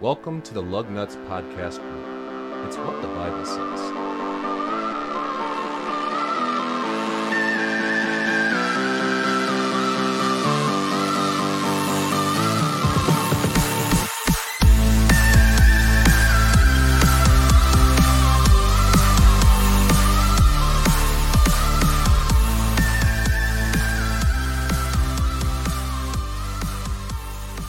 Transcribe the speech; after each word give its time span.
Welcome 0.00 0.42
to 0.42 0.54
the 0.54 0.60
Lug 0.60 0.90
Nuts 0.90 1.14
Podcast 1.14 1.78
Group. 1.78 2.66
It's 2.66 2.76
what 2.76 3.00
the 3.00 3.06
Bible 3.06 3.44
says. 3.44 3.80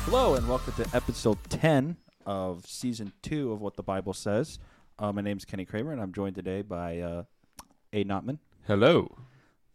Hello 0.06 0.34
and 0.34 0.50
welcome 0.50 0.74
to 0.74 0.96
episode 0.96 1.38
10 1.50 1.98
of 2.26 2.66
season 2.66 3.14
2 3.24 3.52
of 3.52 3.62
What 3.62 3.76
the 3.76 3.84
Bible 3.84 4.14
Says. 4.14 4.60
Uh, 4.98 5.12
my 5.12 5.22
is 5.22 5.46
Kenny 5.46 5.66
Kramer 5.66 5.92
and 5.92 6.02
I'm 6.02 6.14
joined 6.14 6.36
today 6.36 6.62
by 6.62 7.00
uh, 7.00 7.24
A. 7.94 8.04
Notman, 8.04 8.40
Hello. 8.68 9.16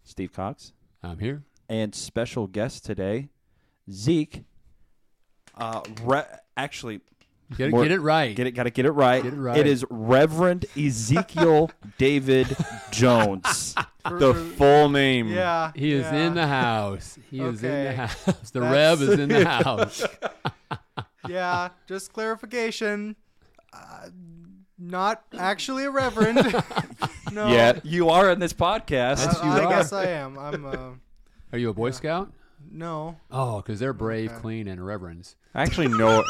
Steve 0.03 0.33
Cox, 0.33 0.73
I'm 1.03 1.19
here. 1.19 1.43
and 1.69 1.95
special 1.95 2.47
guest 2.47 2.85
today, 2.85 3.29
Zeke. 3.91 4.45
Uh, 5.57 5.83
re- 6.03 6.25
actually, 6.57 7.01
Get 7.57 7.67
it, 7.69 7.71
More- 7.73 7.83
get 7.83 7.91
it 7.91 7.99
right. 8.01 8.35
get 8.37 8.47
it, 8.47 8.53
gotta 8.53 8.71
get 8.71 8.87
it 8.87 8.93
right. 8.93 9.25
Get 9.25 9.33
it 9.33 9.37
right. 9.37 9.59
It 9.59 9.67
is 9.67 9.85
Reverend 9.91 10.67
Ezekiel 10.79 11.73
David 11.99 12.57
Jones. 12.93 13.75
The 14.05 14.35
full 14.57 14.89
name. 14.89 15.29
Yeah. 15.33 15.73
He 15.75 15.93
is 15.93 16.03
yeah. 16.05 16.27
in 16.29 16.35
the 16.35 16.47
house. 16.47 17.19
He 17.29 17.41
is 17.41 17.65
in 17.65 17.85
the 17.87 17.93
house. 17.93 18.51
The 18.53 18.61
That's- 18.61 18.73
Rev 19.01 19.03
is 19.03 19.19
in 19.19 19.29
the 19.31 19.45
house. 19.65 20.05
Yeah, 21.31 21.69
just 21.87 22.13
clarification. 22.13 23.17
Uh, 23.73 24.09
not 24.79 25.23
actually 25.39 25.85
a 25.85 25.91
reverend. 25.91 26.39
no. 27.33 27.49
Yet. 27.49 27.85
you 27.87 28.09
are 28.09 28.31
in 28.31 28.41
this 28.41 28.53
podcast. 28.53 29.25
Yes, 29.25 29.37
I, 29.37 29.47
you 29.47 29.53
I 29.53 29.65
are. 29.65 29.69
guess 29.71 29.93
I 29.93 30.05
am. 30.07 30.39
I'm. 30.39 30.65
Uh, 30.65 30.91
Are 31.53 31.59
you 31.59 31.71
a 31.71 31.75
Boy 31.75 31.91
Scout? 31.91 32.33
no. 32.71 33.17
Oh, 33.31 33.59
because 33.59 33.79
they're 33.81 33.93
brave, 33.93 34.31
Okay. 34.31 34.41
clean, 34.41 34.69
and 34.69 34.85
reverends. 34.85 35.37
I 35.55 35.63
actually 35.63 35.89
know. 35.89 36.25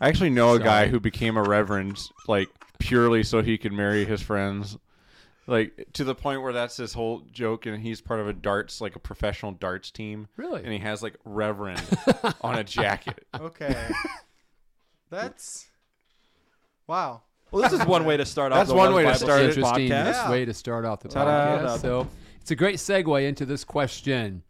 I 0.00 0.08
actually 0.08 0.30
know 0.30 0.54
a 0.54 0.58
guy 0.58 0.82
Sorry. 0.82 0.90
who 0.90 1.00
became 1.00 1.36
a 1.36 1.42
reverend 1.42 1.98
like 2.28 2.48
purely 2.78 3.22
so 3.22 3.42
he 3.42 3.58
could 3.58 3.72
marry 3.72 4.04
his 4.04 4.22
friends. 4.22 4.78
Like 5.46 5.86
to 5.94 6.04
the 6.04 6.14
point 6.14 6.42
where 6.42 6.52
that's 6.52 6.76
his 6.76 6.92
whole 6.92 7.22
joke, 7.32 7.66
and 7.66 7.80
he's 7.82 8.00
part 8.00 8.20
of 8.20 8.28
a 8.28 8.32
darts, 8.32 8.80
like 8.80 8.94
a 8.94 8.98
professional 9.00 9.52
darts 9.52 9.90
team, 9.90 10.28
Really? 10.36 10.62
and 10.62 10.72
he 10.72 10.78
has 10.78 11.02
like 11.02 11.16
Reverend 11.24 11.82
on 12.42 12.58
a 12.58 12.64
jacket. 12.64 13.26
Okay. 13.38 13.88
That's. 15.10 15.66
Wow. 16.86 17.22
well, 17.50 17.62
this 17.62 17.72
is 17.72 17.86
one 17.86 18.04
way 18.04 18.16
to 18.16 18.24
start 18.24 18.52
off. 18.52 18.58
That's 18.58 18.70
the 18.70 18.74
one 18.74 18.94
way 18.94 19.02
to 19.02 19.08
Bible 19.08 19.18
start 19.18 19.40
Says 19.40 19.56
it. 19.56 19.60
Interesting 19.60 19.90
podcast. 19.90 20.12
Yeah. 20.12 20.30
way 20.30 20.44
to 20.44 20.54
start 20.54 20.84
off 20.84 21.00
the 21.00 21.08
Ta-da. 21.08 21.58
podcast. 21.58 21.80
So 21.80 22.08
it's 22.40 22.50
a 22.50 22.56
great 22.56 22.76
segue 22.76 23.26
into 23.28 23.44
this 23.44 23.64
question. 23.64 24.42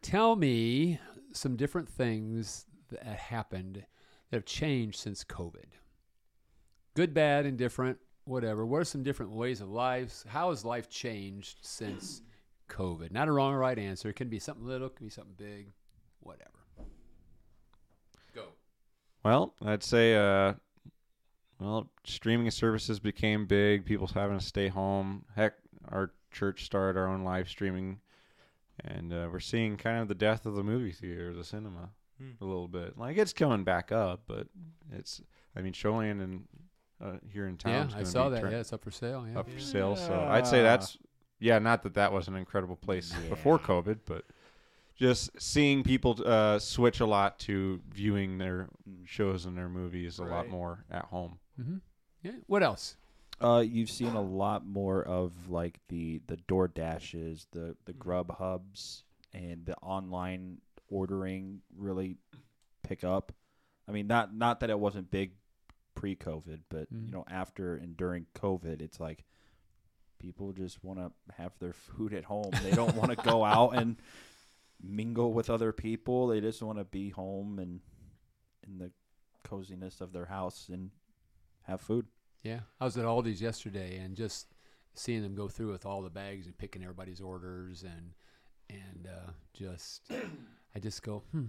Tell 0.00 0.36
me 0.36 0.98
some 1.32 1.56
different 1.56 1.88
things 1.88 2.66
that 2.90 3.04
happened 3.04 3.84
that 4.30 4.36
have 4.36 4.44
changed 4.44 4.98
since 4.98 5.24
COVID. 5.24 5.64
Good, 6.94 7.12
bad, 7.12 7.44
indifferent, 7.44 7.98
whatever. 8.24 8.64
What 8.64 8.80
are 8.80 8.84
some 8.84 9.02
different 9.02 9.32
ways 9.32 9.60
of 9.60 9.68
life? 9.68 10.24
How 10.28 10.50
has 10.50 10.64
life 10.64 10.88
changed 10.88 11.58
since 11.62 12.22
COVID? 12.70 13.10
Not 13.12 13.28
a 13.28 13.32
wrong 13.32 13.52
or 13.52 13.58
right 13.58 13.78
answer. 13.78 14.08
It 14.08 14.16
can 14.16 14.28
be 14.28 14.38
something 14.38 14.66
little, 14.66 14.86
it 14.86 14.96
can 14.96 15.06
be 15.06 15.10
something 15.10 15.34
big, 15.36 15.72
whatever. 16.20 16.50
Go. 19.24 19.28
Well, 19.30 19.54
I'd 19.64 19.82
say, 19.82 20.14
uh, 20.14 20.54
well, 21.60 21.90
streaming 22.04 22.50
services 22.50 23.00
became 23.00 23.46
big. 23.46 23.84
People's 23.84 24.12
having 24.12 24.38
to 24.38 24.44
stay 24.44 24.68
home. 24.68 25.24
Heck, 25.34 25.54
our 25.88 26.12
church 26.30 26.64
started 26.64 26.98
our 26.98 27.06
own 27.08 27.24
live 27.24 27.48
streaming, 27.48 28.00
and 28.84 29.12
uh, 29.12 29.28
we're 29.32 29.40
seeing 29.40 29.76
kind 29.76 30.00
of 30.00 30.08
the 30.08 30.14
death 30.14 30.46
of 30.46 30.54
the 30.54 30.62
movie 30.62 30.92
theater, 30.92 31.32
the 31.32 31.44
cinema, 31.44 31.90
Hmm. 32.18 32.30
a 32.40 32.44
little 32.44 32.68
bit. 32.68 32.96
Like 32.96 33.16
it's 33.16 33.32
coming 33.32 33.64
back 33.64 33.90
up, 33.90 34.22
but 34.28 34.46
it's. 34.92 35.20
I 35.56 35.62
mean, 35.62 35.72
Showland 35.72 36.20
and 36.22 36.44
uh, 37.04 37.18
here 37.32 37.46
in 37.48 37.56
town. 37.56 37.90
Yeah, 37.90 37.98
I 37.98 38.02
saw 38.04 38.28
be 38.28 38.34
that. 38.36 38.40
turn- 38.42 38.52
Yeah, 38.52 38.58
it's 38.58 38.72
up 38.72 38.84
for 38.84 38.90
sale. 38.92 39.26
Yeah. 39.32 39.40
up 39.40 39.48
for 39.50 39.58
sale. 39.58 39.96
So 39.96 40.14
I'd 40.14 40.46
say 40.46 40.62
that's 40.62 40.96
yeah. 41.40 41.58
Not 41.58 41.82
that 41.84 41.94
that 41.94 42.12
was 42.12 42.28
an 42.28 42.36
incredible 42.36 42.76
place 42.76 43.12
before 43.28 43.58
COVID, 43.58 43.98
but 44.06 44.24
just 44.94 45.30
seeing 45.40 45.82
people 45.82 46.18
uh, 46.24 46.58
switch 46.58 47.00
a 47.00 47.06
lot 47.06 47.38
to 47.40 47.80
viewing 47.90 48.38
their 48.38 48.68
shows 49.04 49.44
and 49.44 49.56
their 49.56 49.68
movies 49.68 50.18
a 50.18 50.24
lot 50.24 50.48
more 50.48 50.84
at 50.90 51.04
home. 51.06 51.38
hmm 51.60 51.76
Yeah. 52.22 52.32
What 52.46 52.62
else? 52.62 52.96
Uh, 53.40 53.64
you've 53.66 53.90
seen 53.90 54.14
a 54.14 54.22
lot 54.22 54.64
more 54.66 55.02
of 55.02 55.50
like 55.50 55.80
the 55.88 56.20
the 56.28 56.36
Door 56.36 56.68
Dashes, 56.68 57.46
the 57.50 57.76
the 57.84 57.92
Grub 57.92 58.30
Hubs, 58.38 59.02
and 59.32 59.66
the 59.66 59.76
online 59.78 60.58
ordering 60.88 61.60
really 61.76 62.16
pick 62.84 63.02
up. 63.02 63.32
I 63.88 63.92
mean, 63.92 64.06
not 64.06 64.34
not 64.34 64.60
that 64.60 64.70
it 64.70 64.78
wasn't 64.78 65.10
big 65.10 65.32
pre-COVID, 65.96 66.60
but 66.68 66.92
Mhm. 66.92 67.06
you 67.06 67.12
know, 67.12 67.24
after 67.28 67.74
and 67.76 67.96
during 67.96 68.26
COVID, 68.36 68.80
it's 68.80 69.00
like 69.00 69.24
people 70.18 70.52
just 70.52 70.82
want 70.84 70.98
to 71.00 71.10
have 71.34 71.52
their 71.58 71.72
food 71.96 72.12
at 72.14 72.24
home. 72.24 72.52
They 72.62 72.70
don't 72.70 72.94
want 72.96 73.10
to 73.10 73.16
go 73.16 73.44
out 73.44 73.76
and 73.76 73.96
mingle 74.86 75.32
with 75.32 75.50
other 75.50 75.72
people. 75.72 76.28
They 76.28 76.40
just 76.40 76.62
want 76.62 76.78
to 76.78 76.84
be 76.84 77.10
home 77.10 77.58
and 77.58 77.80
in 78.66 78.78
the 78.78 78.90
coziness 79.42 80.00
of 80.00 80.12
their 80.12 80.26
house 80.26 80.68
and 80.72 80.90
have 81.62 81.80
food. 81.80 82.06
Yeah, 82.42 82.60
I 82.80 82.84
was 82.84 82.96
at 82.96 83.04
Aldi's 83.04 83.40
yesterday 83.40 83.98
and 83.98 84.16
just 84.16 84.48
seeing 84.94 85.22
them 85.22 85.34
go 85.34 85.48
through 85.48 85.72
with 85.72 85.86
all 85.86 86.02
the 86.02 86.10
bags 86.10 86.46
and 86.46 86.56
picking 86.56 86.82
everybody's 86.82 87.20
orders 87.20 87.82
and 87.82 88.12
and 88.70 89.08
uh, 89.08 89.30
just 89.52 90.10
I 90.74 90.78
just 90.78 91.02
go, 91.02 91.22
hmm, 91.32 91.46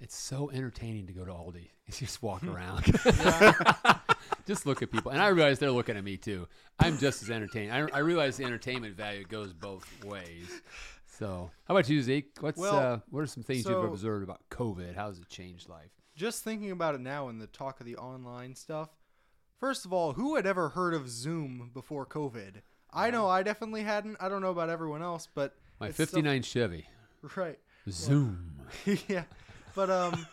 it's 0.00 0.16
so 0.16 0.50
entertaining 0.50 1.06
to 1.06 1.12
go 1.12 1.24
to 1.24 1.32
Aldi. 1.32 1.68
Just 1.90 2.22
walk 2.22 2.42
around, 2.48 2.84
just 4.46 4.64
look 4.64 4.80
at 4.80 4.90
people, 4.90 5.10
and 5.10 5.20
I 5.20 5.28
realize 5.28 5.58
they're 5.58 5.70
looking 5.70 5.98
at 5.98 6.04
me 6.04 6.16
too. 6.16 6.48
I'm 6.78 6.96
just 6.96 7.22
as 7.22 7.30
entertaining. 7.30 7.72
I, 7.72 7.86
I 7.92 7.98
realize 7.98 8.38
the 8.38 8.44
entertainment 8.44 8.96
value 8.96 9.24
goes 9.24 9.52
both 9.52 9.86
ways. 10.02 10.62
So, 11.18 11.50
how 11.68 11.74
about 11.76 11.88
you, 11.88 12.02
Zeke? 12.02 12.32
What's 12.40 12.58
Well, 12.58 12.76
uh, 12.76 12.98
what 13.10 13.20
are 13.20 13.26
some 13.26 13.42
things 13.44 13.62
so- 13.62 13.70
you've 13.82 13.90
observed 13.92 14.24
about 14.24 14.40
COVID? 14.50 14.94
How 14.96 15.08
has 15.08 15.18
it 15.18 15.28
changed 15.28 15.68
life? 15.68 15.90
Just 16.16 16.42
thinking 16.42 16.70
about 16.70 16.94
it 16.94 17.00
now 17.00 17.28
in 17.28 17.38
the 17.38 17.46
talk 17.46 17.80
of 17.80 17.86
the 17.86 17.96
online 17.96 18.54
stuff. 18.54 18.88
First 19.58 19.84
of 19.84 19.92
all, 19.92 20.12
who 20.12 20.36
had 20.36 20.46
ever 20.46 20.70
heard 20.70 20.94
of 20.94 21.08
Zoom 21.08 21.70
before 21.72 22.04
COVID? 22.06 22.62
I 22.92 23.10
know 23.10 23.28
I 23.28 23.42
definitely 23.42 23.82
hadn't. 23.82 24.16
I 24.20 24.28
don't 24.28 24.42
know 24.42 24.50
about 24.50 24.70
everyone 24.70 25.02
else, 25.02 25.28
but 25.32 25.56
My 25.80 25.90
'59 25.90 26.42
Chevy 26.42 26.86
right. 27.36 27.58
Zoom. 27.88 28.60
yeah. 29.08 29.24
But 29.74 29.90
um 29.90 30.26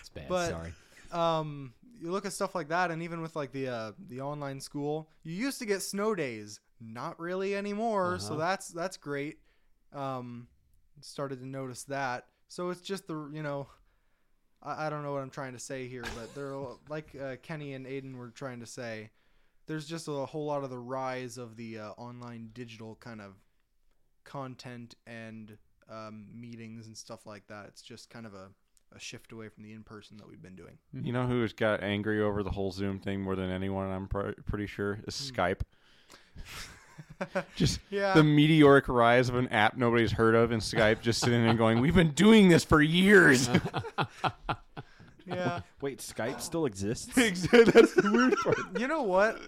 It's 0.00 0.08
bad. 0.10 0.28
but- 0.28 0.50
Sorry. 0.50 0.72
um 1.12 1.74
you 2.00 2.10
look 2.10 2.26
at 2.26 2.32
stuff 2.32 2.54
like 2.56 2.68
that 2.68 2.90
and 2.90 3.02
even 3.02 3.20
with 3.20 3.36
like 3.36 3.52
the 3.52 3.68
uh 3.68 3.92
the 4.08 4.20
online 4.20 4.60
school 4.60 5.08
you 5.22 5.34
used 5.34 5.60
to 5.60 5.66
get 5.66 5.80
snow 5.82 6.14
days 6.16 6.58
not 6.84 7.18
really 7.20 7.54
anymore 7.54 8.18
so 8.18 8.34
Uh-huh. 8.34 8.36
that's 8.38 8.68
that's 8.68 8.96
great 8.96 9.38
um 9.92 10.48
started 11.00 11.38
to 11.40 11.46
notice 11.46 11.84
that 11.84 12.26
so 12.48 12.70
it's 12.70 12.80
just 12.80 13.06
the 13.06 13.30
you 13.32 13.42
know 13.42 13.68
i, 14.62 14.86
I 14.86 14.90
don't 14.90 15.02
know 15.02 15.12
what 15.12 15.22
i'm 15.22 15.30
trying 15.30 15.52
to 15.52 15.58
say 15.58 15.86
here 15.88 16.10
but 16.10 16.34
they're 16.34 16.56
like 16.88 17.14
uh, 17.20 17.36
kenny 17.42 17.74
and 17.74 17.86
aiden 17.86 18.16
were 18.16 18.30
trying 18.30 18.60
to 18.60 18.66
say 18.66 19.10
there's 19.66 19.86
just 19.86 20.08
a 20.08 20.12
whole 20.26 20.46
lot 20.46 20.64
of 20.64 20.70
the 20.70 20.78
rise 20.78 21.38
of 21.38 21.56
the 21.56 21.78
uh, 21.78 21.90
online 21.92 22.50
digital 22.52 22.96
kind 22.96 23.20
of 23.20 23.36
content 24.24 24.94
and 25.06 25.56
um, 25.90 26.26
meetings 26.32 26.86
and 26.86 26.96
stuff 26.96 27.26
like 27.26 27.46
that 27.48 27.66
it's 27.68 27.82
just 27.82 28.08
kind 28.10 28.24
of 28.26 28.34
a, 28.34 28.48
a 28.94 28.98
shift 28.98 29.32
away 29.32 29.48
from 29.48 29.62
the 29.64 29.72
in-person 29.72 30.16
that 30.16 30.28
we've 30.28 30.42
been 30.42 30.56
doing 30.56 30.78
You 30.92 31.12
know 31.12 31.26
who's 31.26 31.52
got 31.52 31.82
angry 31.82 32.20
over 32.22 32.42
the 32.42 32.50
whole 32.50 32.70
Zoom 32.70 32.98
thing 33.00 33.20
more 33.20 33.36
than 33.36 33.50
anyone? 33.50 33.90
I'm 33.90 34.06
pr- 34.08 34.30
pretty 34.46 34.66
sure 34.66 35.00
is 35.06 35.14
Skype. 35.32 35.60
Just 37.56 37.80
Yeah. 37.90 38.14
the 38.14 38.22
meteoric 38.24 38.88
rise 38.88 39.28
of 39.28 39.34
an 39.36 39.48
app 39.48 39.76
nobody's 39.76 40.12
heard 40.12 40.34
of, 40.34 40.50
and 40.50 40.60
Skype 40.60 41.00
just 41.00 41.20
sitting 41.20 41.40
there 41.40 41.50
and 41.50 41.58
going, 41.58 41.80
"We've 41.80 41.94
been 41.94 42.12
doing 42.12 42.48
this 42.48 42.64
for 42.64 42.82
years." 42.82 43.48
yeah. 45.26 45.60
Wait, 45.80 45.98
Skype 45.98 46.40
still 46.40 46.66
exists? 46.66 47.06
That's 47.14 47.42
the 47.94 48.10
weird 48.12 48.34
part. 48.42 48.80
You 48.80 48.88
know 48.88 49.02
what? 49.02 49.40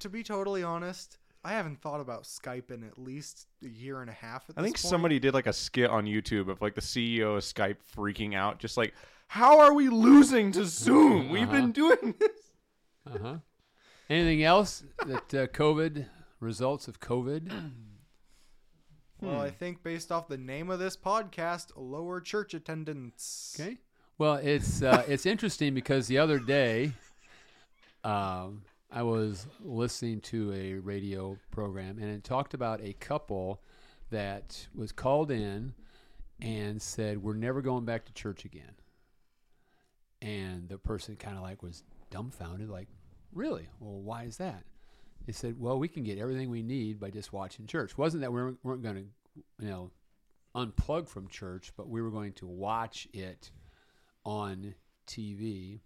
To 0.00 0.08
be 0.08 0.22
totally 0.22 0.62
honest, 0.62 1.18
I 1.44 1.52
haven't 1.52 1.80
thought 1.80 2.00
about 2.00 2.22
Skype 2.22 2.70
in 2.70 2.84
at 2.84 2.98
least 2.98 3.46
a 3.64 3.68
year 3.68 4.00
and 4.00 4.08
a 4.10 4.12
half. 4.14 4.48
At 4.48 4.54
I 4.58 4.62
this 4.62 4.66
think 4.66 4.76
point. 4.76 4.90
somebody 4.90 5.18
did 5.18 5.34
like 5.34 5.46
a 5.46 5.52
skit 5.52 5.90
on 5.90 6.04
YouTube 6.06 6.48
of 6.48 6.60
like 6.62 6.74
the 6.74 6.80
CEO 6.80 7.36
of 7.36 7.42
Skype 7.42 7.76
freaking 7.96 8.34
out, 8.36 8.58
just 8.60 8.76
like, 8.76 8.94
"How 9.26 9.58
are 9.60 9.74
we 9.74 9.88
losing 9.88 10.52
to 10.52 10.64
Zoom? 10.64 11.30
We've 11.30 11.50
been 11.50 11.72
doing 11.72 12.14
this." 12.18 12.52
Uh 13.06 13.18
huh. 13.20 13.36
Anything 14.10 14.42
else 14.42 14.84
that 15.06 15.34
uh, 15.34 15.46
COVID 15.48 16.06
results 16.40 16.88
of 16.88 17.00
COVID? 17.00 17.50
Well, 19.20 19.40
I 19.40 19.50
think 19.50 19.82
based 19.82 20.12
off 20.12 20.28
the 20.28 20.36
name 20.36 20.70
of 20.70 20.78
this 20.78 20.96
podcast, 20.96 21.72
lower 21.74 22.20
church 22.20 22.54
attendance. 22.54 23.56
Okay. 23.58 23.78
Well, 24.16 24.34
it's 24.34 24.82
uh, 24.82 25.04
it's 25.08 25.26
interesting 25.26 25.74
because 25.74 26.06
the 26.06 26.18
other 26.18 26.38
day, 26.38 26.92
um, 28.04 28.62
I 28.92 29.02
was 29.02 29.46
listening 29.60 30.20
to 30.22 30.52
a 30.52 30.74
radio 30.74 31.36
program 31.50 31.98
and 31.98 32.08
it 32.10 32.22
talked 32.22 32.54
about 32.54 32.80
a 32.80 32.92
couple 32.94 33.60
that 34.10 34.68
was 34.74 34.92
called 34.92 35.30
in 35.30 35.74
and 36.40 36.80
said, 36.80 37.20
"We're 37.20 37.34
never 37.34 37.60
going 37.60 37.84
back 37.84 38.04
to 38.06 38.12
church 38.12 38.44
again." 38.44 38.74
And 40.22 40.68
the 40.68 40.78
person 40.78 41.16
kind 41.16 41.36
of 41.36 41.42
like 41.42 41.62
was 41.62 41.82
dumbfounded, 42.10 42.68
like, 42.68 42.88
"Really? 43.32 43.68
Well, 43.80 44.00
why 44.00 44.24
is 44.24 44.36
that?" 44.36 44.62
They 45.28 45.32
said, 45.32 45.60
"Well, 45.60 45.78
we 45.78 45.88
can 45.88 46.04
get 46.04 46.16
everything 46.16 46.48
we 46.48 46.62
need 46.62 46.98
by 46.98 47.10
just 47.10 47.34
watching 47.34 47.66
church. 47.66 47.98
wasn't 47.98 48.22
that 48.22 48.32
we 48.32 48.40
weren't, 48.40 48.58
weren't 48.62 48.82
going 48.82 48.94
to, 48.94 49.42
you 49.62 49.68
know, 49.68 49.90
unplug 50.54 51.06
from 51.06 51.28
church, 51.28 51.70
but 51.76 51.86
we 51.86 52.00
were 52.00 52.10
going 52.10 52.32
to 52.32 52.46
watch 52.46 53.06
it 53.12 53.50
on 54.24 54.74
TV." 55.06 55.80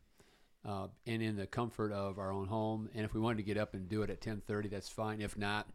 Uh, 0.65 0.87
and 1.09 1.21
in 1.21 1.35
the 1.35 1.49
comfort 1.49 1.91
of 1.91 2.21
our 2.21 2.31
own 2.31 2.47
home, 2.47 2.89
and 2.95 3.05
if 3.05 3.15
we 3.15 3.21
wanted 3.21 3.39
to 3.39 3.43
get 3.43 3.59
up 3.59 3.75
and 3.75 3.89
do 3.89 4.03
it 4.03 4.11
at 4.11 4.21
10:30, 4.21 4.71
that's 4.71 4.89
fine. 4.89 5.21
If 5.21 5.37
not, 5.37 5.67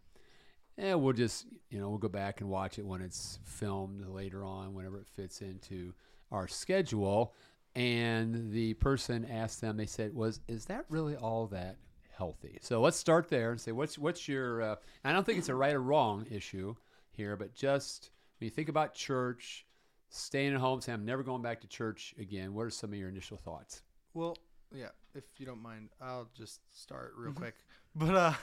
yeah, 0.78 0.96
we'll 0.96 1.12
just 1.12 1.46
you 1.70 1.78
know 1.78 1.90
we'll 1.90 1.98
go 1.98 2.08
back 2.08 2.40
and 2.40 2.50
watch 2.50 2.80
it 2.80 2.86
when 2.86 3.02
it's 3.02 3.38
filmed 3.44 4.08
later 4.08 4.46
on, 4.46 4.76
whenever 4.76 4.98
it 4.98 5.10
fits 5.10 5.42
into 5.42 5.94
our 6.32 6.48
schedule. 6.48 7.34
And 7.76 8.50
the 8.54 8.76
person 8.76 9.26
asked 9.26 9.60
them, 9.60 9.76
they 9.76 9.88
said, 9.88 10.14
"Was 10.14 10.40
is 10.48 10.64
that 10.68 10.86
really 10.88 11.18
all 11.18 11.48
that 11.48 11.76
healthy?" 12.18 12.60
So 12.62 12.82
let's 12.82 12.98
start 12.98 13.30
there 13.30 13.52
and 13.52 13.60
say, 13.60 13.72
what's 13.72 13.98
what's 13.98 14.28
your? 14.28 14.62
Uh, 14.62 14.76
I 15.04 15.14
don't 15.14 15.26
think 15.26 15.40
it's 15.40 15.50
a 15.50 15.56
right 15.56 15.74
or 15.74 15.82
wrong 15.82 16.26
issue 16.30 16.76
here, 17.12 17.36
but 17.36 17.54
just 17.54 18.12
when 18.40 18.46
you 18.46 18.52
think 18.52 18.70
about 18.70 18.94
church, 18.94 19.66
staying 20.10 20.54
at 20.54 20.60
home, 20.60 20.82
saying 20.82 21.00
I'm 21.00 21.06
never 21.06 21.24
going 21.24 21.42
back 21.42 21.62
to 21.62 21.68
church 21.68 22.14
again. 22.20 22.54
What 22.54 22.66
are 22.66 22.70
some 22.70 22.92
of 22.92 23.00
your 23.00 23.10
initial 23.10 23.38
thoughts? 23.38 23.82
Well, 24.14 24.38
yeah, 24.74 24.90
if 25.16 25.24
you 25.38 25.46
don't 25.46 25.62
mind, 25.62 25.90
I'll 26.02 26.30
just 26.36 26.60
start 26.72 27.14
real 27.18 27.34
quick. 27.34 27.56
But 27.96 28.16
uh, 28.16 28.34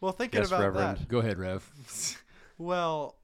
well, 0.00 0.12
thinking 0.12 0.40
Yes, 0.40 0.48
about 0.48 0.62
Reverend. 0.62 1.08
Go 1.08 1.18
ahead, 1.18 1.38
Rev. 1.38 2.18
well, 2.58 3.14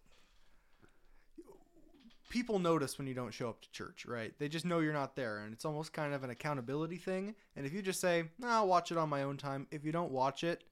people 2.36 2.58
notice 2.58 2.98
when 2.98 3.06
you 3.06 3.14
don't 3.14 3.32
show 3.32 3.48
up 3.48 3.62
to 3.62 3.70
church, 3.72 4.04
right? 4.04 4.34
They 4.38 4.46
just 4.46 4.66
know 4.66 4.80
you're 4.80 4.92
not 4.92 5.16
there, 5.16 5.38
and 5.38 5.54
it's 5.54 5.64
almost 5.64 5.94
kind 5.94 6.12
of 6.12 6.22
an 6.22 6.28
accountability 6.28 6.98
thing. 6.98 7.34
And 7.56 7.64
if 7.64 7.72
you 7.72 7.80
just 7.80 7.98
say, 7.98 8.24
"No, 8.38 8.48
I'll 8.48 8.68
watch 8.68 8.92
it 8.92 8.98
on 8.98 9.08
my 9.08 9.22
own 9.22 9.38
time," 9.38 9.66
if 9.70 9.86
you 9.86 9.90
don't 9.90 10.12
watch 10.12 10.44
it, 10.44 10.62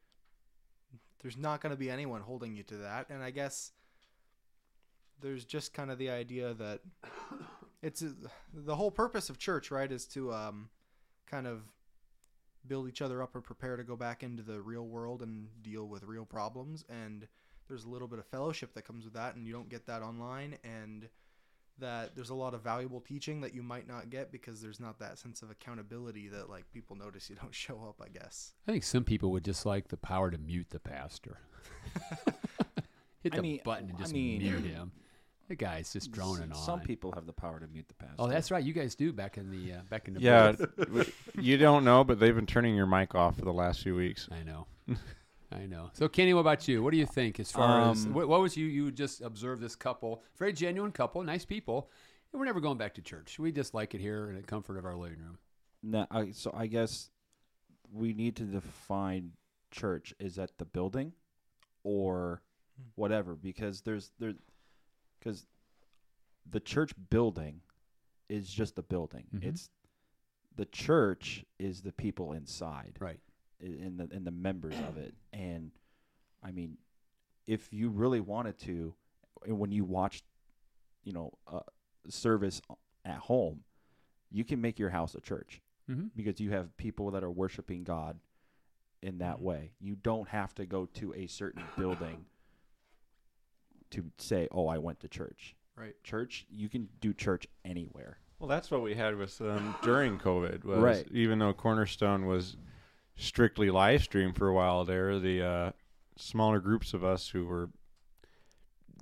there's 1.21 1.39
not 1.39 1.63
going 1.63 1.71
to 1.71 1.79
be 1.79 1.89
anyone 1.89 2.21
holding 2.21 2.55
you 2.55 2.65
to 2.65 2.77
that. 2.77 3.09
And 3.09 3.23
I 3.23 3.31
guess 3.31 3.73
there's 5.23 5.47
just 5.47 5.73
kind 5.73 5.91
of 5.91 5.97
the 5.97 6.11
idea 6.11 6.53
that 6.53 6.83
it's 7.81 8.05
the 8.53 8.77
whole 8.77 8.91
purpose 8.91 9.31
of 9.31 9.39
church, 9.39 9.71
right, 9.71 9.91
is 9.91 10.05
to 10.09 10.35
um, 10.35 10.69
kind 11.27 11.47
of 11.47 11.63
build 12.67 12.91
each 12.91 13.01
other 13.01 13.23
up 13.23 13.35
or 13.35 13.41
prepare 13.41 13.79
to 13.79 13.85
go 13.85 13.97
back 13.97 14.23
into 14.23 14.43
the 14.43 14.61
real 14.61 14.87
world 14.87 15.23
and 15.23 15.49
deal 15.63 15.89
with 15.89 16.03
real 16.03 16.27
problems. 16.27 16.85
And 16.91 17.27
there's 17.69 17.85
a 17.85 17.89
little 17.89 18.09
bit 18.09 18.19
of 18.19 18.27
fellowship 18.27 18.75
that 18.75 18.83
comes 18.87 19.07
with 19.07 19.15
that, 19.15 19.35
and 19.35 19.47
you 19.47 19.55
don't 19.55 19.71
get 19.71 19.87
that 19.87 20.03
online. 20.03 20.59
And 20.63 21.09
that 21.79 22.15
there's 22.15 22.31
a 22.31 22.35
lot 22.35 22.55
of 22.55 22.63
valuable 22.63 23.01
teaching 23.01 23.41
that 23.41 23.55
you 23.55 23.63
might 23.63 23.89
not 23.89 24.09
get 24.11 24.31
because 24.31 24.61
there's 24.63 24.79
not 24.81 24.99
that 25.01 25.19
sense 25.19 25.43
of 25.43 25.51
accountability 25.51 26.29
that 26.29 26.49
like 26.49 26.65
people 26.73 26.97
notice 26.97 27.29
you 27.29 27.37
don't 27.41 27.55
show 27.55 27.81
up. 27.89 28.01
I 28.05 28.09
guess. 28.09 28.53
I 28.69 28.73
think 28.73 28.85
some 28.85 29.05
people 29.05 29.31
would 29.33 29.45
just 29.45 29.67
like 29.67 29.89
the 29.89 29.97
power 29.97 30.31
to 30.31 30.39
mute 30.39 30.69
the 30.71 30.81
pastor. 30.81 31.39
Hit 33.23 33.33
I 33.33 33.37
the 33.37 33.43
mean- 33.43 33.61
button 33.65 33.89
and 33.89 33.97
I 33.99 34.01
just 34.01 34.13
mean- 34.13 34.39
mute 34.43 34.65
him. 34.65 34.93
The 35.47 35.57
guy's 35.57 35.93
just 35.93 36.11
droning 36.11 36.53
on. 36.53 36.57
Some 36.57 36.81
people 36.81 37.13
have 37.13 37.27
the 37.27 37.33
power 37.35 37.61
to 37.61 37.67
mute 37.67 37.87
the 37.89 37.95
pastor. 37.95 38.15
Oh, 38.19 38.29
that's 38.29 38.51
right. 38.51 38.65
You 38.65 38.73
guys 38.73 38.95
do 38.95 39.13
back 39.13 39.37
in 39.37 39.51
the 39.51 39.75
uh, 39.75 39.81
back 39.91 40.09
in 40.09 40.15
the 40.15 40.21
Yeah, 40.21 40.55
you 41.39 41.59
don't 41.59 41.85
know, 41.85 42.03
but 42.03 42.19
they've 42.19 42.35
been 42.35 42.47
turning 42.47 42.75
your 42.75 42.87
mic 42.87 43.15
off 43.15 43.37
for 43.37 43.45
the 43.45 43.53
last 43.53 43.83
few 43.83 43.95
weeks. 43.95 44.27
I 44.33 44.43
know. 44.43 44.67
I 45.53 45.67
know. 45.67 45.91
So, 45.93 46.09
Kenny, 46.09 46.35
what 46.35 46.41
about 46.41 46.67
you? 46.67 46.83
What 46.83 46.91
do 46.93 46.97
you 46.97 47.07
think 47.07 47.39
as 47.39 47.51
far 47.53 47.91
as 47.91 48.05
Um, 48.07 48.13
what, 48.15 48.29
what 48.29 48.41
was 48.41 48.57
you? 48.57 48.67
You 48.67 48.91
just 48.91 49.21
observed 49.21 49.61
this 49.63 49.77
couple, 49.77 50.23
very 50.37 50.53
genuine 50.53 50.91
couple, 50.93 51.23
nice 51.23 51.45
people. 51.45 51.91
And 52.33 52.41
we're 52.41 52.47
never 52.47 52.61
going 52.61 52.79
back 52.79 52.95
to 52.95 53.03
church. 53.03 53.39
We 53.39 53.53
just 53.53 53.75
like 53.75 53.95
it 53.95 54.01
here 54.01 54.29
in 54.29 54.35
the 54.37 54.43
comfort 54.43 54.77
of 54.77 54.85
our 54.85 54.97
living 54.97 55.19
room. 55.21 55.39
No, 55.83 56.07
I, 56.11 56.33
so 56.33 56.51
I 56.57 56.67
guess 56.67 57.11
we 57.93 58.13
need 58.13 58.35
to 58.37 58.45
define 58.45 59.33
church. 59.71 60.13
Is 60.19 60.35
that 60.37 60.51
the 60.59 60.65
building, 60.65 61.13
or 61.85 62.43
whatever? 62.97 63.37
Because 63.37 63.83
there's 63.83 64.11
there, 64.19 64.33
because 65.21 65.47
the 66.51 66.59
church 66.61 66.93
building 67.11 67.61
is 68.29 68.49
just 68.53 68.79
a 68.79 68.83
building. 68.83 69.27
Mhm. 69.33 69.45
It's 69.45 69.71
the 70.57 70.65
church 70.65 71.45
is 71.59 71.83
the 71.83 71.93
people 71.93 72.33
inside, 72.33 72.97
Right. 72.99 73.21
I- 73.63 73.67
in 73.67 73.97
the 73.97 74.09
in 74.13 74.25
the 74.25 74.31
members 74.31 74.75
of 74.89 74.97
it. 74.97 75.15
And 75.33 75.71
I 76.43 76.51
mean, 76.53 76.77
if 77.47 77.73
you 77.73 77.89
really 77.91 78.21
wanted 78.21 78.59
to, 78.61 78.95
and 79.47 79.59
when 79.59 79.71
you 79.73 79.85
watch, 79.85 80.23
you 81.05 81.13
know, 81.13 81.33
a 81.47 81.61
service 82.09 82.61
at 83.05 83.17
home, 83.19 83.65
you 84.31 84.45
can 84.45 84.61
make 84.61 84.79
your 84.79 84.91
house 84.91 85.15
a 85.15 85.21
church 85.21 85.61
Mm-hmm. 85.91 86.07
because 86.17 86.41
you 86.41 86.51
have 86.53 86.75
people 86.79 87.11
that 87.11 87.23
are 87.23 87.31
worshiping 87.31 87.85
God 87.85 88.19
in 89.03 89.19
that 89.19 89.41
way. 89.43 89.73
You 89.81 89.97
don't 89.97 90.27
have 90.31 90.55
to 90.55 90.65
go 90.65 90.87
to 90.95 91.13
a 91.13 91.27
certain 91.27 91.63
building 91.77 92.25
to 93.91 94.11
say, 94.19 94.49
"Oh, 94.51 94.67
I 94.67 94.79
went 94.79 95.01
to 95.01 95.09
church." 95.09 95.55
Right. 95.77 95.95
Church, 96.05 96.47
you 96.51 96.69
can 96.69 96.89
do 97.01 97.13
church 97.13 97.47
anywhere. 97.65 98.19
Well, 98.39 98.49
that's 98.49 98.71
what 98.71 98.83
we 98.83 98.95
had 98.95 99.17
with 99.17 99.41
um, 99.41 99.75
during 99.83 100.19
COVID. 100.19 100.65
Was 100.65 100.79
Right. 100.79 101.07
Even 101.11 101.39
though 101.39 101.53
Cornerstone 101.53 102.27
was 102.27 102.57
strictly 103.17 103.71
live 103.71 104.03
stream 104.03 104.33
for 104.33 104.49
a 104.49 104.55
while 104.55 104.85
there, 104.85 105.19
the 105.19 105.43
uh, 105.43 105.71
smaller 106.17 106.59
groups 106.61 106.95
of 106.95 107.05
us 107.05 107.29
who 107.29 107.47
were 107.47 107.71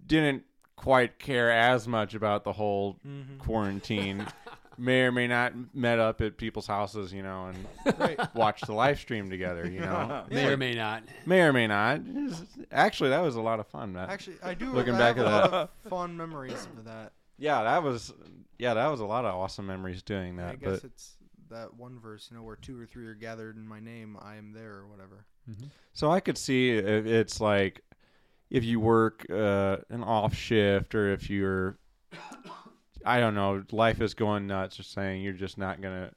didn't 0.07 0.45
quite 0.77 1.19
care 1.19 1.51
as 1.51 1.87
much 1.87 2.15
about 2.15 2.45
the 2.45 2.53
whole 2.53 2.99
Mm-hmm. 3.07 3.39
quarantine 3.39 4.27
may 4.79 5.03
or 5.03 5.13
may 5.13 5.27
not 5.29 5.53
met 5.75 5.99
up 5.99 6.21
at 6.21 6.37
people's 6.39 6.67
houses, 6.67 7.13
you 7.13 7.23
know, 7.23 7.53
and 7.87 7.99
Right. 7.99 8.35
watched 8.35 8.67
the 8.67 8.73
live 8.73 8.99
stream 8.99 9.31
together, 9.31 9.69
you 9.71 9.81
know. 9.81 10.25
May 10.31 10.47
or 10.53 10.57
may 10.57 10.75
not. 10.75 11.05
May 11.27 11.43
or 11.43 11.53
may 11.53 11.67
not. 11.67 11.99
It's- 12.01 12.43
Actually, 12.73 13.11
that 13.11 13.21
was 13.21 13.37
a 13.37 13.41
lot 13.43 13.61
of 13.61 13.67
fun. 13.69 13.93
That, 13.93 14.09
Actually, 14.09 14.37
I 14.43 14.55
do. 14.55 14.73
Looking 14.73 14.95
I 14.95 14.99
back 14.99 15.17
have 15.17 15.27
at 15.27 15.33
a 15.33 15.37
lot 15.37 15.51
that. 15.51 15.57
of 15.57 15.71
fond 15.91 16.17
memories 16.19 16.67
of 16.77 16.85
that. 16.87 17.13
yeah, 17.39 17.63
that 17.63 17.83
was 17.83 18.13
yeah, 18.59 18.75
that 18.75 18.87
was 18.89 19.01
a 19.01 19.05
lot 19.07 19.25
of 19.25 19.35
awesome 19.35 19.67
memories 19.67 20.03
doing 20.03 20.37
that. 20.37 20.53
I 20.53 20.55
guess 20.57 20.81
But 20.81 20.85
it's 20.85 21.17
that 21.53 21.75
one 21.75 21.99
verse, 21.99 22.29
you 22.31 22.37
know, 22.37 22.43
where 22.43 22.57
two 22.57 22.79
or 22.79 22.87
three 22.87 23.07
are 23.07 23.15
gathered 23.15 23.57
in 23.57 23.67
my 23.67 23.81
name, 23.81 24.19
I 24.21 24.37
am 24.37 24.53
there, 24.53 24.75
or 24.75 24.89
whatever. 24.89 25.25
Mm-hmm. 25.51 25.67
So 25.93 26.11
I 26.11 26.21
could 26.21 26.39
see 26.39 26.71
it's 26.71 27.41
like 27.41 27.83
if 28.51 28.65
you 28.65 28.81
work 28.81 29.25
uh, 29.31 29.79
an 29.89 30.03
off 30.03 30.35
shift 30.35 30.95
or 30.95 31.13
if 31.13 31.31
you're, 31.31 31.79
I 33.05 33.19
don't 33.19 33.35
know, 33.35 33.63
life 33.73 34.01
is 34.01 34.15
going 34.15 34.47
nuts 34.47 34.79
or 34.79 34.83
saying 34.83 35.23
you're 35.23 35.33
just 35.33 35.59
not 35.59 35.81
going 35.81 36.09
to 36.09 36.15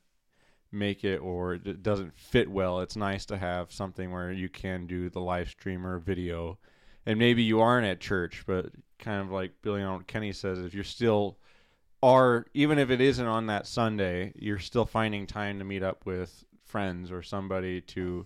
make 0.72 1.04
it 1.04 1.18
or 1.20 1.54
it 1.54 1.82
doesn't 1.82 2.14
fit 2.18 2.50
well. 2.50 2.82
It's 2.82 2.96
nice 2.98 3.26
to 3.28 3.38
have 3.38 3.72
something 3.72 4.12
where 4.12 4.32
you 4.32 4.50
can 4.50 4.86
do 4.86 5.10
the 5.10 5.22
live 5.22 5.50
stream 5.50 5.86
or 5.86 6.00
video. 6.00 6.58
And 7.06 7.18
maybe 7.20 7.44
you 7.44 7.62
aren't 7.62 7.88
at 7.88 8.00
church, 8.00 8.44
but 8.46 8.68
kind 9.00 9.22
of 9.22 9.32
like 9.32 9.54
Billy 9.62 9.82
and 9.82 10.06
Kenny 10.08 10.34
says, 10.34 10.60
if 10.60 10.74
you're 10.74 10.84
still 10.84 11.38
are, 12.06 12.46
even 12.54 12.78
if 12.78 12.90
it 12.92 13.02
isn't 13.02 13.26
on 13.26 13.48
that 13.48 13.66
Sunday, 13.68 14.32
you're 14.36 14.60
still 14.60 14.86
finding 14.86 15.26
time 15.26 15.60
to 15.60 15.66
meet 15.66 15.84
up 15.84 16.06
with 16.06 16.44
friends 16.64 17.12
or 17.12 17.22
somebody 17.24 17.82
to 17.82 18.26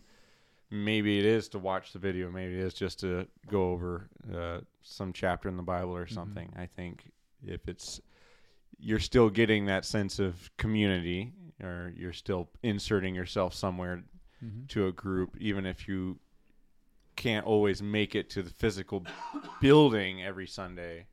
maybe 0.71 1.17
it 1.19 1.25
is 1.25 1.49
to 1.49 1.57
watch 1.59 1.93
the 1.93 1.99
video 1.99 2.29
maybe 2.29 2.53
it 2.53 2.59
is 2.63 2.73
just 2.75 2.99
to 2.99 3.25
go 3.47 3.71
over 3.71 4.07
uh, 4.35 4.59
some 4.83 5.11
chapter 5.11 5.49
in 5.49 5.57
the 5.57 5.63
bible 5.63 5.95
or 5.95 6.05
something 6.07 6.53
i 6.57 6.65
think 6.65 7.11
if 7.45 7.67
it's 7.67 7.99
you're 8.79 8.99
still 8.99 9.29
getting 9.29 9.65
that 9.65 9.83
sense 9.83 10.19
of 10.19 10.49
community 10.57 11.33
or 11.61 11.91
you're 11.97 12.13
still 12.13 12.47
inserting 12.63 13.15
yourself 13.15 13.53
somewhere 13.53 14.03
Mm-hmm. 14.45 14.67
to 14.69 14.87
a 14.87 14.91
group 14.93 15.35
even 15.39 15.65
if 15.65 15.85
you 15.89 16.17
can't 17.17 17.45
always 17.45 17.81
make 17.81 18.15
it 18.15 18.29
to 18.29 18.41
the 18.41 18.49
physical 18.49 19.03
building 19.59 20.23
every 20.23 20.47
sunday 20.47 21.07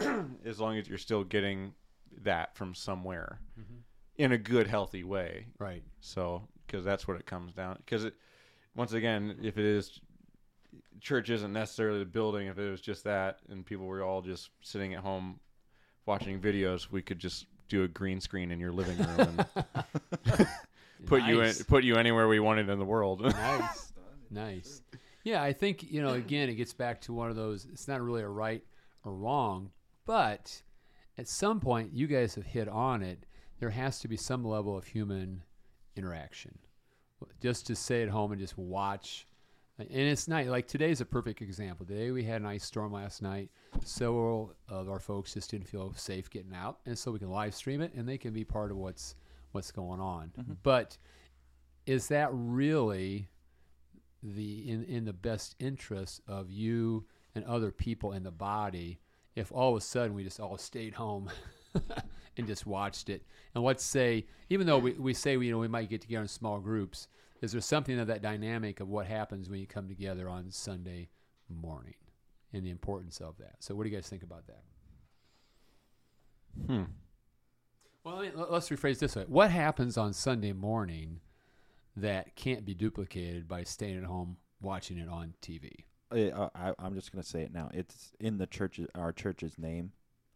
as 0.44 0.60
long 0.60 0.76
as 0.78 0.88
you're 0.88 0.98
still 0.98 1.24
getting 1.24 1.72
that 2.22 2.56
from 2.56 2.74
somewhere 2.74 3.40
Mm-hmm. 3.58 3.76
in 4.16 4.32
a 4.32 4.38
good 4.38 4.66
healthy 4.66 5.04
way 5.04 5.46
Right. 5.58 5.82
so, 6.00 6.42
because 6.66 6.84
that's 6.84 7.06
what 7.08 7.16
it 7.18 7.26
comes 7.26 7.52
down. 7.54 7.76
Because 7.78 8.04
it, 8.04 8.14
once 8.74 8.92
again, 8.92 9.36
if 9.42 9.58
it 9.58 9.64
is, 9.64 10.00
church 11.00 11.30
isn't 11.30 11.52
necessarily 11.52 11.98
the 12.00 12.04
building. 12.04 12.46
If 12.48 12.58
it 12.58 12.70
was 12.70 12.80
just 12.80 13.04
that, 13.04 13.38
and 13.48 13.64
people 13.64 13.86
were 13.86 14.02
all 14.02 14.20
just 14.22 14.50
sitting 14.62 14.94
at 14.94 15.00
home 15.00 15.40
watching 16.06 16.40
videos, 16.40 16.90
we 16.90 17.02
could 17.02 17.18
just 17.18 17.46
do 17.68 17.82
a 17.84 17.88
green 17.88 18.20
screen 18.20 18.50
in 18.50 18.58
your 18.60 18.72
living 18.72 18.96
room 18.98 19.40
and 20.26 20.46
put 21.06 21.22
you 21.24 21.40
in, 21.42 21.54
put 21.68 21.84
you 21.84 21.96
anywhere 21.96 22.26
we 22.28 22.40
wanted 22.40 22.68
in 22.68 22.78
the 22.78 22.84
world. 22.84 23.20
nice, 23.22 23.92
nice. 24.30 24.82
Yeah, 25.24 25.42
I 25.42 25.52
think 25.52 25.90
you 25.90 26.00
know. 26.02 26.12
Again, 26.14 26.48
it 26.48 26.54
gets 26.54 26.72
back 26.72 27.00
to 27.02 27.12
one 27.12 27.28
of 27.30 27.36
those. 27.36 27.66
It's 27.70 27.86
not 27.88 28.00
really 28.00 28.22
a 28.22 28.28
right 28.28 28.62
or 29.04 29.12
wrong, 29.12 29.70
but 30.08 30.62
at 31.16 31.28
some 31.28 31.60
point, 31.60 31.92
you 31.92 32.08
guys 32.08 32.34
have 32.34 32.46
hit 32.46 32.68
on 32.68 33.02
it 33.02 33.26
there 33.58 33.70
has 33.70 33.98
to 34.00 34.08
be 34.08 34.16
some 34.16 34.44
level 34.44 34.76
of 34.76 34.86
human 34.86 35.42
interaction. 35.96 36.58
Just 37.40 37.66
to 37.66 37.74
stay 37.74 38.02
at 38.02 38.08
home 38.08 38.30
and 38.32 38.40
just 38.40 38.56
watch. 38.56 39.26
And 39.78 39.88
it's 39.90 40.28
nice. 40.28 40.46
Like 40.46 40.68
today's 40.68 41.00
a 41.00 41.04
perfect 41.04 41.42
example. 41.42 41.84
Today 41.84 42.10
we 42.10 42.24
had 42.24 42.40
an 42.40 42.46
ice 42.46 42.64
storm 42.64 42.92
last 42.92 43.22
night. 43.22 43.50
Several 43.84 44.54
of 44.68 44.88
our 44.88 45.00
folks 45.00 45.34
just 45.34 45.50
didn't 45.50 45.68
feel 45.68 45.92
safe 45.94 46.30
getting 46.30 46.54
out, 46.54 46.78
and 46.86 46.98
so 46.98 47.10
we 47.10 47.18
can 47.18 47.30
live 47.30 47.54
stream 47.54 47.80
it, 47.80 47.92
and 47.94 48.08
they 48.08 48.18
can 48.18 48.32
be 48.32 48.44
part 48.44 48.70
of 48.70 48.76
what's 48.76 49.14
what's 49.52 49.70
going 49.70 50.00
on. 50.00 50.32
Mm-hmm. 50.38 50.52
But 50.62 50.96
is 51.86 52.08
that 52.08 52.28
really 52.32 53.28
the 54.22 54.68
in, 54.68 54.84
in 54.84 55.04
the 55.04 55.12
best 55.12 55.54
interest 55.60 56.22
of 56.26 56.50
you 56.50 57.06
and 57.34 57.44
other 57.44 57.70
people 57.70 58.12
in 58.12 58.24
the 58.24 58.32
body 58.32 59.00
if 59.38 59.52
all 59.52 59.70
of 59.70 59.76
a 59.78 59.80
sudden 59.80 60.14
we 60.14 60.24
just 60.24 60.40
all 60.40 60.58
stayed 60.58 60.94
home 60.94 61.30
and 62.36 62.46
just 62.46 62.66
watched 62.66 63.08
it. 63.08 63.22
And 63.54 63.62
let's 63.62 63.84
say 63.84 64.26
even 64.50 64.66
though 64.66 64.78
we, 64.78 64.92
we 64.92 65.14
say 65.14 65.36
we, 65.36 65.46
you 65.46 65.52
know 65.52 65.58
we 65.58 65.68
might 65.68 65.88
get 65.88 66.00
together 66.00 66.22
in 66.22 66.28
small 66.28 66.58
groups 66.58 67.08
is 67.40 67.52
there 67.52 67.60
something 67.60 67.98
of 68.00 68.08
that 68.08 68.20
dynamic 68.20 68.80
of 68.80 68.88
what 68.88 69.06
happens 69.06 69.48
when 69.48 69.60
you 69.60 69.66
come 69.66 69.86
together 69.86 70.28
on 70.28 70.50
sunday 70.50 71.08
morning 71.48 71.94
and 72.52 72.64
the 72.66 72.70
importance 72.70 73.20
of 73.20 73.36
that? 73.38 73.56
So 73.60 73.74
what 73.74 73.84
do 73.84 73.90
you 73.90 73.96
guys 73.96 74.08
think 74.08 74.22
about 74.24 74.46
that? 74.48 74.62
Hmm. 76.66 76.82
well 78.02 78.16
let 78.16 78.34
me- 78.34 78.40
let- 78.40 78.50
let's 78.52 78.68
rephrase 78.68 78.98
this 78.98 79.14
way. 79.14 79.24
What 79.28 79.50
happens 79.50 79.96
on 79.96 80.12
sunday 80.12 80.52
morning 80.52 81.20
that 81.96 82.34
can't 82.34 82.64
be 82.64 82.74
duplicated 82.74 83.46
by 83.46 83.62
staying 83.64 83.98
at 83.98 84.04
home 84.04 84.36
watching 84.60 84.98
it 84.98 85.08
on 85.08 85.34
tv 85.40 85.84
I, 86.10 86.30
uh, 86.30 86.48
I, 86.54 86.72
I'm 86.78 86.94
just 86.94 87.12
gonna 87.12 87.22
say 87.22 87.42
it 87.42 87.52
now. 87.52 87.70
It's 87.72 88.12
in 88.20 88.38
the 88.38 88.46
church, 88.46 88.80
our 88.94 89.12
church's 89.12 89.58
name, 89.58 89.92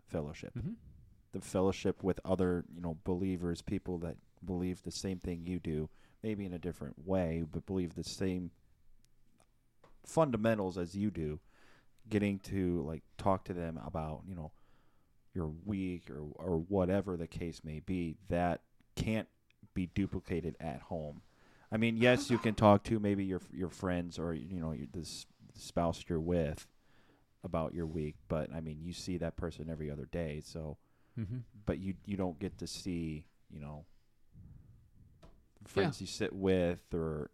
fellowship. 0.07 0.53
mm-hmm. 0.57 0.73
The 1.33 1.41
fellowship 1.41 2.03
with 2.03 2.21
other, 2.25 2.65
you 2.75 2.83
know, 2.83 2.99
believers, 3.05 3.63
people 3.63 3.99
that 3.99 4.17
believe 4.45 4.83
the 4.83 4.91
same 4.91 5.19
thing 5.19 5.47
you 5.47 5.59
do, 5.59 5.89
maybe 6.23 6.45
in 6.45 6.53
a 6.53 6.59
different 6.59 7.07
way, 7.07 7.43
but 7.51 7.65
believe 7.65 7.95
the 7.95 8.05
same 8.05 8.51
fundamentals 10.05 10.77
as 10.77 10.95
you 10.95 11.11
do. 11.11 11.41
Getting 12.09 12.41
to 12.41 12.83
like 12.83 13.03
talk 13.17 13.45
to 13.45 13.55
them 13.55 13.81
about, 13.87 14.23
you 14.29 14.35
know, 14.35 14.51
your 15.35 15.51
week 15.65 16.11
or 16.11 16.21
or 16.35 16.59
whatever 16.59 17.17
the 17.17 17.29
case 17.29 17.63
may 17.65 17.81
be, 17.81 18.17
that 18.29 18.61
can't 18.97 19.29
be 19.73 19.87
duplicated 19.87 20.57
at 20.61 20.83
home. 20.83 21.23
I 21.71 21.79
mean, 21.79 21.97
yes, 21.97 22.29
you 22.29 22.37
can 22.37 22.55
talk 22.55 22.83
to 22.85 22.99
maybe 23.01 23.25
your 23.25 23.41
your 23.53 23.71
friends 23.71 24.19
or 24.19 24.35
you 24.35 24.61
know 24.61 24.73
your, 24.73 24.89
this 24.93 25.27
spouse 25.55 26.05
you're 26.09 26.21
with 26.21 26.67
about 27.45 27.75
your 27.75 27.87
week, 27.87 28.15
but 28.29 28.53
I 28.55 28.61
mean, 28.61 28.79
you 28.81 28.93
see 28.93 29.17
that 29.19 29.37
person 29.37 29.69
every 29.71 29.91
other 29.91 30.07
day, 30.07 30.41
so 30.45 30.77
Mm-hmm. 31.21 31.39
but 31.67 31.79
you 31.79 31.93
you 32.07 32.17
don't 32.17 32.39
get 32.39 32.57
to 32.59 32.67
see 32.67 33.27
you 33.51 33.61
know 33.61 33.85
friends 35.67 36.01
you 36.01 36.07
sit 36.07 36.33
with 36.33 36.79
or 36.95 37.31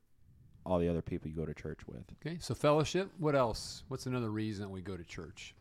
all 0.66 0.78
the 0.78 0.88
other 0.88 1.00
people 1.00 1.28
you 1.30 1.36
go 1.36 1.46
to 1.46 1.54
church 1.54 1.80
with. 1.86 2.02
Okay, 2.20 2.38
so 2.40 2.54
fellowship. 2.54 3.10
What 3.18 3.34
else? 3.34 3.84
What's 3.88 4.06
another 4.06 4.30
reason 4.30 4.64
that 4.64 4.68
we 4.70 4.80
go 4.82 4.96
to 4.96 5.04
church? 5.04 5.54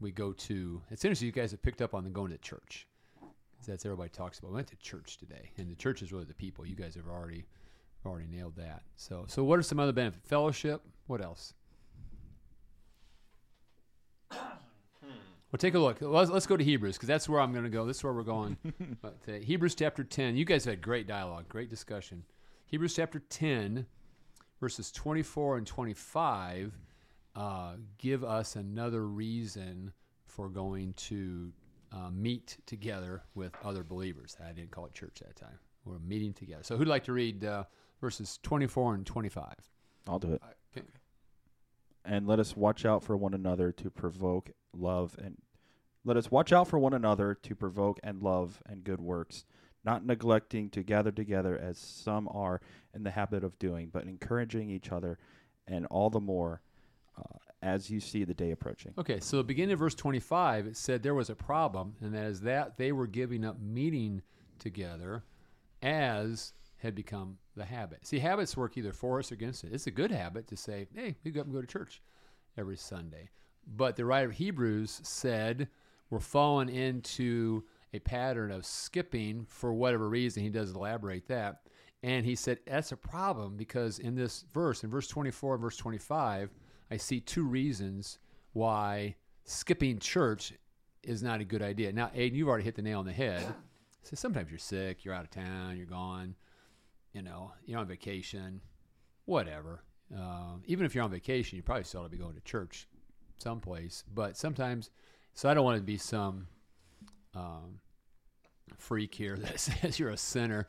We 0.00 0.10
go 0.10 0.32
to. 0.32 0.82
It's 0.90 1.04
interesting. 1.04 1.26
You 1.26 1.32
guys 1.32 1.52
have 1.52 1.62
picked 1.62 1.80
up 1.80 1.94
on 1.94 2.04
the 2.04 2.10
going 2.10 2.30
to 2.32 2.38
church. 2.38 2.86
That's 3.66 3.86
everybody 3.86 4.10
talks 4.10 4.38
about. 4.40 4.50
We 4.50 4.56
went 4.56 4.66
to 4.68 4.76
church 4.76 5.16
today, 5.16 5.52
and 5.56 5.70
the 5.70 5.76
church 5.76 6.02
is 6.02 6.12
really 6.12 6.24
the 6.26 6.34
people. 6.34 6.66
You 6.66 6.74
guys 6.76 6.96
have 6.96 7.06
already 7.08 7.46
already 8.06 8.26
nailed 8.28 8.56
that. 8.56 8.82
So, 8.96 9.24
so 9.28 9.44
what 9.44 9.58
are 9.58 9.62
some 9.62 9.80
other 9.80 9.92
benefits? 9.92 10.26
Fellowship. 10.26 10.82
What 11.06 11.20
else? 11.20 11.54
Well, 14.30 15.58
take 15.58 15.74
a 15.74 15.78
look. 15.78 15.98
Let's, 16.00 16.32
let's 16.32 16.48
go 16.48 16.56
to 16.56 16.64
Hebrews 16.64 16.96
because 16.96 17.06
that's 17.06 17.28
where 17.28 17.40
I'm 17.40 17.52
going 17.52 17.62
to 17.62 17.70
go. 17.70 17.86
This 17.86 17.98
is 17.98 18.02
where 18.04 18.12
we're 18.12 18.24
going. 18.24 18.56
uh, 19.04 19.10
Hebrews 19.40 19.76
chapter 19.76 20.02
10. 20.02 20.36
You 20.36 20.44
guys 20.44 20.64
had 20.64 20.82
great 20.82 21.06
dialogue, 21.06 21.48
great 21.48 21.70
discussion. 21.70 22.24
Hebrews 22.66 22.96
chapter 22.96 23.20
10, 23.20 23.86
verses 24.60 24.90
24 24.90 25.58
and 25.58 25.66
25 25.66 26.76
uh, 27.36 27.74
give 27.98 28.24
us 28.24 28.56
another 28.56 29.06
reason 29.06 29.92
for 30.26 30.48
going 30.48 30.92
to 30.94 31.52
uh, 31.92 32.10
meet 32.10 32.56
together 32.66 33.22
with 33.34 33.52
other 33.64 33.84
believers. 33.84 34.36
I 34.44 34.52
didn't 34.52 34.70
call 34.70 34.86
it 34.86 34.94
church 34.94 35.20
that 35.24 35.36
time. 35.36 35.58
We're 35.84 35.98
meeting 35.98 36.32
together. 36.32 36.62
So, 36.62 36.76
who'd 36.76 36.88
like 36.88 37.04
to 37.04 37.12
read 37.12 37.44
uh, 37.44 37.64
verses 38.04 38.38
24 38.42 38.96
and 38.96 39.06
25? 39.06 39.54
I'll 40.06 40.18
do 40.18 40.34
it. 40.34 40.42
Okay. 40.76 40.86
And 42.04 42.26
let 42.26 42.38
us 42.38 42.54
watch 42.54 42.84
out 42.84 43.02
for 43.02 43.16
one 43.16 43.32
another 43.32 43.72
to 43.72 43.88
provoke 43.88 44.50
love 44.74 45.16
and 45.18 45.38
let 46.04 46.18
us 46.18 46.30
watch 46.30 46.52
out 46.52 46.68
for 46.68 46.78
one 46.78 46.92
another 46.92 47.34
to 47.34 47.54
provoke 47.54 47.98
and 48.02 48.22
love 48.22 48.62
and 48.66 48.84
good 48.84 49.00
works, 49.00 49.46
not 49.86 50.04
neglecting 50.04 50.68
to 50.70 50.82
gather 50.82 51.10
together 51.10 51.58
as 51.58 51.78
some 51.78 52.28
are 52.28 52.60
in 52.94 53.04
the 53.04 53.10
habit 53.10 53.42
of 53.42 53.58
doing, 53.58 53.88
but 53.90 54.04
encouraging 54.04 54.68
each 54.68 54.92
other, 54.92 55.18
and 55.66 55.86
all 55.86 56.10
the 56.10 56.20
more 56.20 56.60
uh, 57.18 57.38
as 57.62 57.88
you 57.88 58.00
see 58.00 58.24
the 58.24 58.34
day 58.34 58.50
approaching. 58.50 58.92
Okay, 58.98 59.18
so 59.18 59.42
beginning 59.42 59.72
of 59.72 59.78
verse 59.78 59.94
25, 59.94 60.66
it 60.66 60.76
said 60.76 61.02
there 61.02 61.14
was 61.14 61.30
a 61.30 61.34
problem, 61.34 61.94
and 62.02 62.14
that 62.14 62.26
is 62.26 62.42
that 62.42 62.76
they 62.76 62.92
were 62.92 63.06
giving 63.06 63.46
up 63.46 63.58
meeting 63.58 64.20
together 64.58 65.24
as 65.80 66.52
had 66.84 66.94
become 66.94 67.38
the 67.56 67.64
habit. 67.64 68.06
See, 68.06 68.18
habits 68.18 68.56
work 68.56 68.76
either 68.76 68.92
for 68.92 69.18
us 69.18 69.32
or 69.32 69.34
against 69.34 69.64
us. 69.64 69.70
It's 69.72 69.86
a 69.86 69.90
good 69.90 70.10
habit 70.10 70.46
to 70.48 70.56
say, 70.56 70.86
hey, 70.94 71.16
we 71.24 71.30
go 71.30 71.40
up 71.40 71.46
and 71.46 71.54
go 71.54 71.60
to 71.60 71.66
church 71.66 72.02
every 72.56 72.76
Sunday. 72.76 73.30
But 73.66 73.96
the 73.96 74.04
writer 74.04 74.28
of 74.28 74.36
Hebrews 74.36 75.00
said 75.02 75.68
we're 76.10 76.20
falling 76.20 76.68
into 76.68 77.64
a 77.94 77.98
pattern 77.98 78.50
of 78.50 78.66
skipping 78.66 79.46
for 79.48 79.72
whatever 79.72 80.08
reason. 80.08 80.42
He 80.42 80.50
does 80.50 80.72
elaborate 80.72 81.26
that. 81.28 81.62
And 82.02 82.26
he 82.26 82.34
said 82.34 82.58
that's 82.66 82.92
a 82.92 82.96
problem 82.96 83.56
because 83.56 83.98
in 83.98 84.14
this 84.14 84.44
verse, 84.52 84.84
in 84.84 84.90
verse 84.90 85.08
24 85.08 85.54
and 85.54 85.62
verse 85.62 85.76
25, 85.78 86.50
I 86.90 86.96
see 86.98 87.20
two 87.20 87.44
reasons 87.44 88.18
why 88.52 89.16
skipping 89.44 89.98
church 89.98 90.52
is 91.02 91.22
not 91.22 91.40
a 91.40 91.44
good 91.44 91.62
idea. 91.62 91.92
Now, 91.92 92.10
Aiden, 92.14 92.34
you've 92.34 92.48
already 92.48 92.64
hit 92.64 92.74
the 92.74 92.82
nail 92.82 92.98
on 92.98 93.06
the 93.06 93.12
head. 93.12 93.54
So 94.02 94.16
sometimes 94.16 94.50
you're 94.50 94.58
sick, 94.58 95.02
you're 95.02 95.14
out 95.14 95.24
of 95.24 95.30
town, 95.30 95.78
you're 95.78 95.86
gone, 95.86 96.34
you 97.14 97.22
know, 97.22 97.52
you're 97.64 97.78
on 97.78 97.86
vacation, 97.86 98.60
whatever. 99.24 99.84
Uh, 100.14 100.56
even 100.66 100.84
if 100.84 100.94
you're 100.94 101.04
on 101.04 101.10
vacation, 101.10 101.56
you 101.56 101.62
probably 101.62 101.84
still 101.84 102.00
ought 102.00 102.04
to 102.04 102.10
be 102.10 102.18
going 102.18 102.34
to 102.34 102.40
church 102.42 102.88
someplace. 103.38 104.04
But 104.12 104.36
sometimes, 104.36 104.90
so 105.32 105.48
I 105.48 105.54
don't 105.54 105.64
want 105.64 105.78
to 105.78 105.82
be 105.82 105.96
some 105.96 106.48
um, 107.34 107.78
freak 108.76 109.14
here 109.14 109.36
that 109.38 109.60
says 109.60 109.98
you're 109.98 110.10
a 110.10 110.16
sinner 110.16 110.68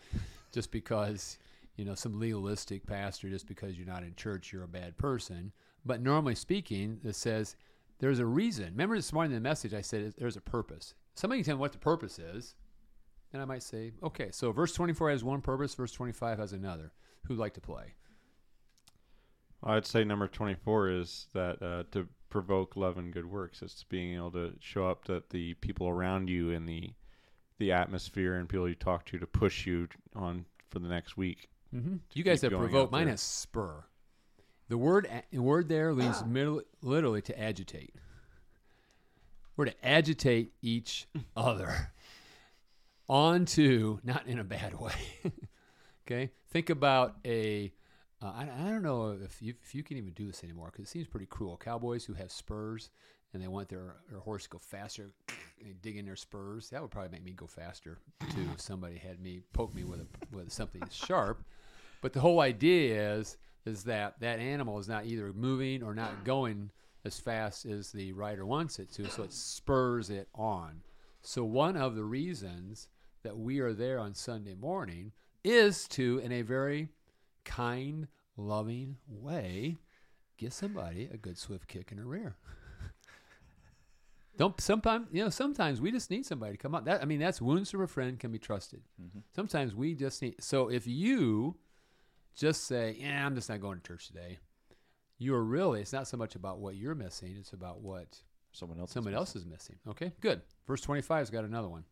just 0.53 0.71
because, 0.71 1.37
you 1.75 1.83
know, 1.83 1.95
some 1.95 2.19
legalistic 2.19 2.85
pastor, 2.85 3.27
just 3.27 3.47
because 3.47 3.77
you're 3.77 3.87
not 3.87 4.03
in 4.03 4.15
church, 4.15 4.53
you're 4.53 4.63
a 4.63 4.67
bad 4.67 4.97
person. 4.97 5.51
But 5.83 6.01
normally 6.01 6.35
speaking, 6.35 6.99
it 7.03 7.15
says 7.15 7.55
there's 7.99 8.19
a 8.19 8.25
reason. 8.25 8.65
Remember 8.65 8.95
this 8.95 9.11
morning 9.11 9.35
in 9.35 9.41
the 9.41 9.49
message, 9.49 9.73
I 9.73 9.81
said 9.81 10.13
there's 10.17 10.37
a 10.37 10.41
purpose. 10.41 10.93
Somebody 11.15 11.41
can 11.41 11.45
tell 11.45 11.55
me 11.57 11.61
what 11.61 11.71
the 11.71 11.77
purpose 11.77 12.19
is, 12.19 12.55
and 13.33 13.41
I 13.41 13.45
might 13.45 13.63
say, 13.63 13.93
okay, 14.03 14.29
so 14.31 14.51
verse 14.51 14.73
24 14.73 15.11
has 15.11 15.23
one 15.23 15.41
purpose, 15.41 15.75
verse 15.75 15.91
25 15.91 16.39
has 16.39 16.53
another. 16.53 16.91
Who'd 17.27 17.39
like 17.39 17.53
to 17.55 17.61
play? 17.61 17.95
I'd 19.63 19.85
say 19.85 20.03
number 20.03 20.27
24 20.27 20.89
is 20.89 21.27
that 21.33 21.61
uh, 21.61 21.83
to 21.91 22.07
provoke 22.29 22.75
love 22.75 22.97
and 22.97 23.11
good 23.13 23.25
works. 23.25 23.61
It's 23.61 23.83
being 23.83 24.15
able 24.15 24.31
to 24.31 24.53
show 24.59 24.87
up 24.87 25.05
that 25.05 25.29
the 25.29 25.55
people 25.55 25.87
around 25.87 26.29
you 26.29 26.51
and 26.51 26.67
the 26.67 26.91
the 27.57 27.71
atmosphere 27.71 28.35
and 28.35 28.49
people 28.49 28.67
you 28.67 28.75
talk 28.75 29.05
to 29.05 29.17
to 29.17 29.25
push 29.25 29.65
you 29.65 29.87
on 30.13 30.45
for 30.69 30.79
the 30.79 30.89
next 30.89 31.15
week. 31.15 31.47
Mm-hmm. 31.73 31.95
You 32.13 32.23
guys 32.23 32.41
have 32.41 32.51
provoked. 32.51 32.91
Mine 32.91 33.07
has 33.07 33.21
spur. 33.21 33.85
The 34.67 34.77
word 34.77 35.07
the 35.31 35.39
word 35.39 35.69
there 35.69 35.93
means 35.93 36.23
mil- 36.25 36.63
literally 36.81 37.21
to 37.23 37.39
agitate. 37.39 37.95
We're 39.55 39.65
to 39.65 39.85
agitate 39.87 40.51
each 40.61 41.07
other 41.37 41.93
onto, 43.07 43.99
not 44.03 44.27
in 44.27 44.39
a 44.39 44.43
bad 44.43 44.73
way. 44.79 44.93
okay, 46.05 46.31
think 46.49 46.69
about 46.69 47.15
a. 47.25 47.73
Uh, 48.21 48.27
I, 48.27 48.43
I 48.43 48.69
don't 48.69 48.83
know 48.83 49.17
if 49.23 49.41
you, 49.41 49.53
if 49.61 49.75
you 49.75 49.83
can 49.83 49.97
even 49.97 50.13
do 50.13 50.27
this 50.27 50.43
anymore 50.43 50.69
because 50.71 50.85
it 50.85 50.89
seems 50.91 51.07
pretty 51.07 51.25
cruel. 51.25 51.57
Cowboys 51.57 52.05
who 52.05 52.13
have 52.13 52.31
spurs 52.31 52.89
and 53.35 53.43
they 53.43 53.49
want 53.49 53.67
their, 53.67 53.97
their 54.09 54.21
horse 54.21 54.43
to 54.43 54.49
go 54.49 54.57
faster, 54.57 55.11
and 55.59 55.81
dig 55.81 55.97
in 55.97 56.05
their 56.05 56.15
spurs. 56.15 56.69
That 56.69 56.81
would 56.81 56.89
probably 56.89 57.11
make 57.11 57.25
me 57.25 57.33
go 57.33 57.47
faster 57.47 57.99
too. 58.31 58.47
if 58.53 58.61
somebody 58.61 58.97
had 58.97 59.19
me 59.19 59.41
poke 59.51 59.75
me 59.75 59.83
with 59.83 59.99
a, 59.99 60.35
with 60.35 60.51
something 60.51 60.81
sharp. 60.91 61.43
But 62.01 62.13
the 62.13 62.21
whole 62.21 62.39
idea 62.39 63.15
is 63.15 63.37
is 63.65 63.83
that 63.83 64.19
that 64.21 64.39
animal 64.39 64.79
is 64.79 64.87
not 64.87 65.05
either 65.05 65.33
moving 65.33 65.83
or 65.83 65.93
not 65.93 66.23
going 66.23 66.69
as 67.03 67.19
fast 67.19 67.65
as 67.65 67.91
the 67.91 68.13
rider 68.13 68.45
wants 68.45 68.79
it 68.79 68.91
to, 68.93 69.09
so 69.09 69.23
it 69.23 69.33
spurs 69.33 70.09
it 70.09 70.29
on. 70.33 70.81
So 71.21 71.43
one 71.43 71.75
of 71.75 71.95
the 71.95 72.03
reasons 72.03 72.87
that 73.25 73.37
we 73.37 73.59
are 73.59 73.73
there 73.73 73.99
on 73.99 74.13
Sunday 74.13 74.55
morning 74.55 75.11
is 75.43 75.87
to, 75.89 76.19
in 76.19 76.31
a 76.31 76.41
very 76.41 76.87
kind, 77.43 78.07
loving 78.37 78.97
way, 79.07 79.77
give 80.37 80.53
somebody 80.53 81.09
a 81.13 81.17
good 81.17 81.37
swift 81.37 81.67
kick 81.67 81.91
in 81.91 81.97
the 81.97 82.05
rear. 82.05 82.35
Don't 84.37 84.59
sometimes 84.59 85.07
you 85.13 85.23
know 85.23 85.29
sometimes 85.29 85.79
we 85.79 85.91
just 85.91 86.11
need 86.11 86.25
somebody 86.25 86.53
to 86.53 86.57
come 86.57 86.75
up. 86.75 86.83
That 86.85 87.01
I 87.01 87.05
mean 87.05 87.19
that's 87.19 87.41
wounds 87.41 87.71
from 87.71 87.81
a 87.81 87.87
friend 87.87 88.19
can 88.19 88.31
be 88.31 88.39
trusted. 88.39 88.81
Mhm. 89.01 89.21
Sometimes 89.33 89.73
we 89.73 89.95
just 89.95 90.21
need. 90.21 90.35
So 90.43 90.69
if 90.69 90.85
you 90.87 91.55
just 92.35 92.65
say, 92.65 92.97
"Yeah, 92.99 93.25
I'm 93.25 93.33
just 93.35 93.47
not 93.49 93.61
going 93.61 93.79
to 93.79 93.87
church 93.87 94.07
today," 94.07 94.39
you're 95.17 95.41
really 95.43 95.79
it's 95.81 95.93
not 95.93 96.07
so 96.09 96.17
much 96.17 96.35
about 96.35 96.59
what 96.59 96.75
you're 96.75 96.95
missing; 96.95 97.37
it's 97.39 97.53
about 97.53 97.79
what 97.81 98.21
Someone 98.51 98.77
else. 98.77 98.89
is 98.89 98.93
someone 98.93 99.11
missing. 99.13 99.17
else 99.19 99.35
is 99.37 99.45
missing. 99.45 99.75
Okay, 99.87 100.11
good. 100.19 100.41
Verse 100.67 100.85
25's 100.85 101.29
got 101.29 101.45
another 101.45 101.69
one. 101.69 101.85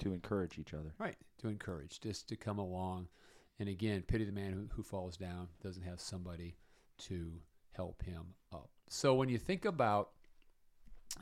To 0.00 0.12
encourage 0.12 0.58
each 0.58 0.74
other. 0.74 0.94
Right. 0.98 1.16
To 1.38 1.48
encourage, 1.48 2.00
just 2.00 2.28
to 2.28 2.36
come 2.36 2.58
along. 2.58 3.08
And 3.58 3.68
again, 3.68 4.02
pity 4.06 4.24
the 4.24 4.32
man 4.32 4.52
who, 4.52 4.68
who 4.74 4.82
falls 4.82 5.16
down, 5.16 5.48
doesn't 5.62 5.82
have 5.82 6.00
somebody 6.00 6.56
to 6.98 7.32
help 7.72 8.02
him 8.02 8.34
up. 8.52 8.70
So 8.88 9.14
when 9.14 9.28
you 9.28 9.38
think 9.38 9.64
about 9.64 10.10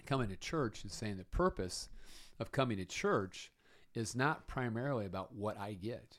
coming 0.07 0.29
to 0.29 0.37
church 0.37 0.83
and 0.83 0.91
saying 0.91 1.17
the 1.17 1.25
purpose 1.25 1.89
of 2.39 2.53
coming 2.53 2.79
to 2.79 2.85
church 2.85 3.53
is 3.95 4.17
not 4.17 4.47
primarily 4.47 5.07
about 5.07 5.35
what 5.35 5.59
I 5.59 5.75
get. 5.75 6.19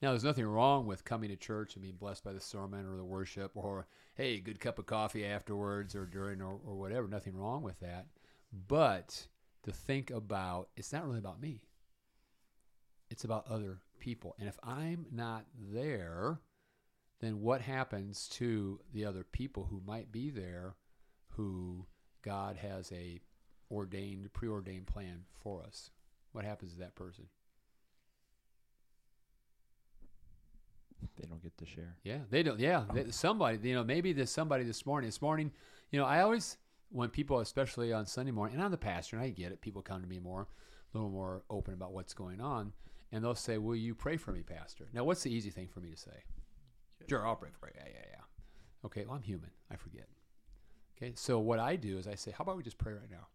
Now, 0.00 0.10
there's 0.10 0.24
nothing 0.24 0.46
wrong 0.46 0.86
with 0.86 1.04
coming 1.04 1.30
to 1.30 1.36
church 1.36 1.74
and 1.74 1.82
being 1.82 1.96
blessed 1.96 2.24
by 2.24 2.32
the 2.32 2.40
sermon 2.40 2.86
or 2.86 2.96
the 2.96 3.04
worship 3.04 3.52
or, 3.54 3.86
hey, 4.14 4.38
good 4.38 4.60
cup 4.60 4.78
of 4.78 4.86
coffee 4.86 5.24
afterwards 5.24 5.94
or 5.94 6.04
during 6.04 6.40
or, 6.42 6.58
or 6.64 6.76
whatever. 6.76 7.08
Nothing 7.08 7.36
wrong 7.36 7.62
with 7.62 7.80
that. 7.80 8.06
But 8.68 9.26
to 9.64 9.72
think 9.72 10.10
about 10.10 10.68
it's 10.76 10.92
not 10.92 11.06
really 11.06 11.18
about 11.18 11.40
me 11.40 11.62
it's 13.10 13.24
about 13.24 13.46
other 13.48 13.78
people 13.98 14.34
and 14.38 14.48
if 14.48 14.58
i'm 14.62 15.06
not 15.10 15.44
there 15.72 16.40
then 17.20 17.40
what 17.40 17.60
happens 17.60 18.28
to 18.28 18.78
the 18.92 19.04
other 19.04 19.24
people 19.24 19.66
who 19.70 19.82
might 19.86 20.12
be 20.12 20.30
there 20.30 20.76
who 21.30 21.86
god 22.22 22.56
has 22.56 22.92
a 22.92 23.20
ordained 23.70 24.32
preordained 24.32 24.86
plan 24.86 25.24
for 25.42 25.62
us 25.62 25.90
what 26.32 26.44
happens 26.44 26.72
to 26.72 26.78
that 26.78 26.94
person 26.94 27.26
They 31.16 31.26
don't 31.28 31.42
get 31.42 31.56
to 31.58 31.66
share. 31.66 31.96
Yeah, 32.02 32.18
they 32.30 32.42
don't. 32.42 32.58
Yeah, 32.58 32.84
they, 32.92 33.10
somebody. 33.10 33.58
You 33.68 33.74
know, 33.74 33.84
maybe 33.84 34.12
there's 34.12 34.30
somebody 34.30 34.64
this 34.64 34.84
morning. 34.84 35.08
This 35.08 35.22
morning, 35.22 35.52
you 35.90 35.98
know, 35.98 36.06
I 36.06 36.20
always 36.20 36.56
when 36.94 37.10
people, 37.10 37.40
especially 37.40 37.92
on 37.92 38.06
Sunday 38.06 38.30
morning, 38.30 38.54
and 38.54 38.64
I'm 38.64 38.70
the 38.70 38.78
pastor, 38.78 39.16
and 39.16 39.24
I 39.24 39.30
get 39.30 39.50
it. 39.50 39.60
People 39.60 39.82
come 39.82 40.00
to 40.00 40.06
me 40.06 40.20
more, 40.20 40.42
a 40.42 40.96
little 40.96 41.10
more 41.10 41.42
open 41.50 41.74
about 41.74 41.92
what's 41.92 42.14
going 42.14 42.40
on, 42.40 42.72
and 43.10 43.24
they'll 43.24 43.34
say, 43.34 43.58
"Will 43.58 43.74
you 43.74 43.96
pray 43.96 44.16
for 44.16 44.30
me, 44.30 44.42
Pastor?" 44.42 44.88
Now, 44.92 45.02
what's 45.02 45.24
the 45.24 45.32
easy 45.32 45.50
thing 45.50 45.66
for 45.66 45.80
me 45.80 45.90
to 45.90 45.96
say? 45.96 46.22
Sure, 47.08 47.26
I'll 47.26 47.34
pray 47.34 47.50
for 47.58 47.66
you. 47.66 47.74
Yeah, 47.76 47.90
yeah, 47.92 48.06
yeah. 48.12 48.86
Okay, 48.86 49.04
well, 49.04 49.16
I'm 49.16 49.22
human. 49.22 49.50
I 49.72 49.76
forget. 49.76 50.08
Okay, 50.96 51.14
so 51.16 51.40
what 51.40 51.58
I 51.58 51.74
do 51.74 51.98
is 51.98 52.06
I 52.06 52.14
say, 52.14 52.30
"How 52.30 52.42
about 52.42 52.56
we 52.56 52.62
just 52.62 52.78
pray 52.78 52.92
right 52.92 53.10
now?" 53.10 53.26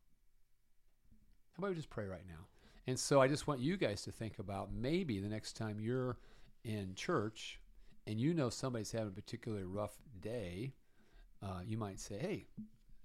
How 1.51 1.59
about 1.59 1.71
we 1.71 1.75
just 1.75 1.89
pray 1.89 2.05
right 2.05 2.25
now? 2.25 2.47
And 2.87 2.97
so 2.97 3.19
I 3.19 3.27
just 3.27 3.45
want 3.45 3.59
you 3.59 3.75
guys 3.75 4.03
to 4.03 4.11
think 4.13 4.39
about 4.39 4.71
maybe 4.71 5.19
the 5.19 5.27
next 5.27 5.57
time 5.57 5.81
you're 5.81 6.17
in 6.63 6.95
church 6.95 7.59
and 8.07 8.21
you 8.21 8.33
know 8.33 8.49
somebody's 8.49 8.93
having 8.93 9.09
a 9.09 9.11
particularly 9.11 9.65
rough 9.65 9.97
day, 10.21 10.75
uh, 11.43 11.59
you 11.65 11.77
might 11.77 11.99
say, 11.99 12.17
"Hey, 12.17 12.47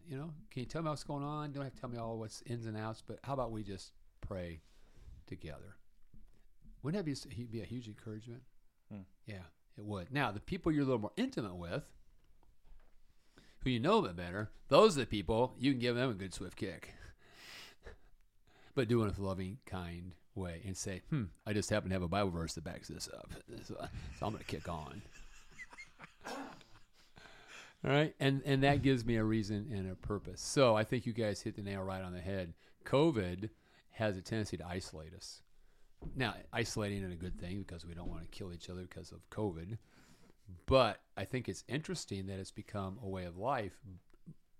you 0.08 0.16
know, 0.16 0.30
can 0.50 0.60
you 0.60 0.66
tell 0.66 0.82
me 0.82 0.88
what's 0.88 1.04
going 1.04 1.24
on? 1.24 1.48
You 1.48 1.54
Don't 1.54 1.64
have 1.64 1.74
to 1.74 1.80
tell 1.80 1.90
me 1.90 1.98
all 1.98 2.18
what's 2.18 2.42
ins 2.46 2.66
and 2.66 2.76
outs, 2.76 3.02
but 3.06 3.18
how 3.22 3.34
about 3.34 3.52
we 3.52 3.62
just 3.62 3.92
pray 4.20 4.60
together?" 5.26 5.76
Wouldn't 6.82 7.04
that 7.04 7.26
be 7.26 7.44
be 7.46 7.62
a 7.62 7.64
huge 7.64 7.88
encouragement? 7.88 8.42
Hmm. 8.92 9.02
Yeah, 9.26 9.46
it 9.78 9.84
would. 9.84 10.12
Now, 10.12 10.30
the 10.30 10.40
people 10.40 10.70
you're 10.70 10.82
a 10.82 10.86
little 10.86 11.00
more 11.00 11.12
intimate 11.16 11.56
with, 11.56 11.84
who 13.60 13.70
you 13.70 13.80
know 13.80 13.98
a 13.98 14.02
bit 14.02 14.16
better, 14.16 14.50
those 14.68 14.96
are 14.96 15.00
the 15.00 15.06
people 15.06 15.54
you 15.58 15.72
can 15.72 15.80
give 15.80 15.96
them 15.96 16.10
a 16.10 16.14
good 16.14 16.34
swift 16.34 16.56
kick, 16.56 16.92
but 18.74 18.88
do 18.88 19.02
it 19.02 19.06
with 19.06 19.18
a 19.18 19.22
loving, 19.22 19.58
kind 19.64 20.12
way, 20.34 20.60
and 20.66 20.76
say, 20.76 21.00
"Hmm, 21.08 21.24
I 21.46 21.54
just 21.54 21.70
happen 21.70 21.88
to 21.88 21.94
have 21.94 22.02
a 22.02 22.08
Bible 22.08 22.30
verse 22.30 22.54
that 22.54 22.64
backs 22.64 22.88
this 22.88 23.08
up, 23.16 23.32
so, 23.64 23.74
so 23.74 24.26
I'm 24.26 24.32
going 24.32 24.38
to 24.38 24.44
kick 24.44 24.68
on." 24.68 25.00
All 27.84 27.90
right, 27.90 28.14
and 28.18 28.40
and 28.46 28.62
that 28.62 28.82
gives 28.82 29.04
me 29.04 29.16
a 29.16 29.24
reason 29.24 29.68
and 29.70 29.90
a 29.90 29.94
purpose. 29.94 30.40
So 30.40 30.74
I 30.74 30.84
think 30.84 31.04
you 31.04 31.12
guys 31.12 31.42
hit 31.42 31.56
the 31.56 31.62
nail 31.62 31.82
right 31.82 32.02
on 32.02 32.12
the 32.12 32.20
head. 32.20 32.54
COVID 32.86 33.50
has 33.90 34.16
a 34.16 34.22
tendency 34.22 34.56
to 34.56 34.66
isolate 34.66 35.14
us. 35.14 35.42
Now, 36.16 36.34
isolating 36.52 37.02
is 37.02 37.12
a 37.12 37.16
good 37.16 37.38
thing 37.38 37.64
because 37.66 37.86
we 37.86 37.94
don't 37.94 38.08
want 38.08 38.22
to 38.22 38.28
kill 38.28 38.52
each 38.52 38.70
other 38.70 38.82
because 38.82 39.12
of 39.12 39.28
COVID. 39.30 39.78
But 40.66 41.00
I 41.16 41.24
think 41.24 41.48
it's 41.48 41.64
interesting 41.68 42.26
that 42.26 42.38
it's 42.38 42.50
become 42.50 42.98
a 43.02 43.08
way 43.08 43.24
of 43.24 43.38
life. 43.38 43.78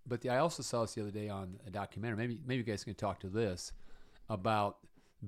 But 0.06 0.20
the, 0.20 0.30
I 0.30 0.38
also 0.38 0.62
saw 0.62 0.82
this 0.82 0.94
the 0.94 1.02
other 1.02 1.10
day 1.10 1.28
on 1.28 1.58
a 1.66 1.70
documentary. 1.70 2.16
Maybe 2.16 2.40
maybe 2.46 2.58
you 2.58 2.62
guys 2.64 2.84
can 2.84 2.94
talk 2.94 3.20
to 3.20 3.28
this 3.28 3.72
about 4.28 4.78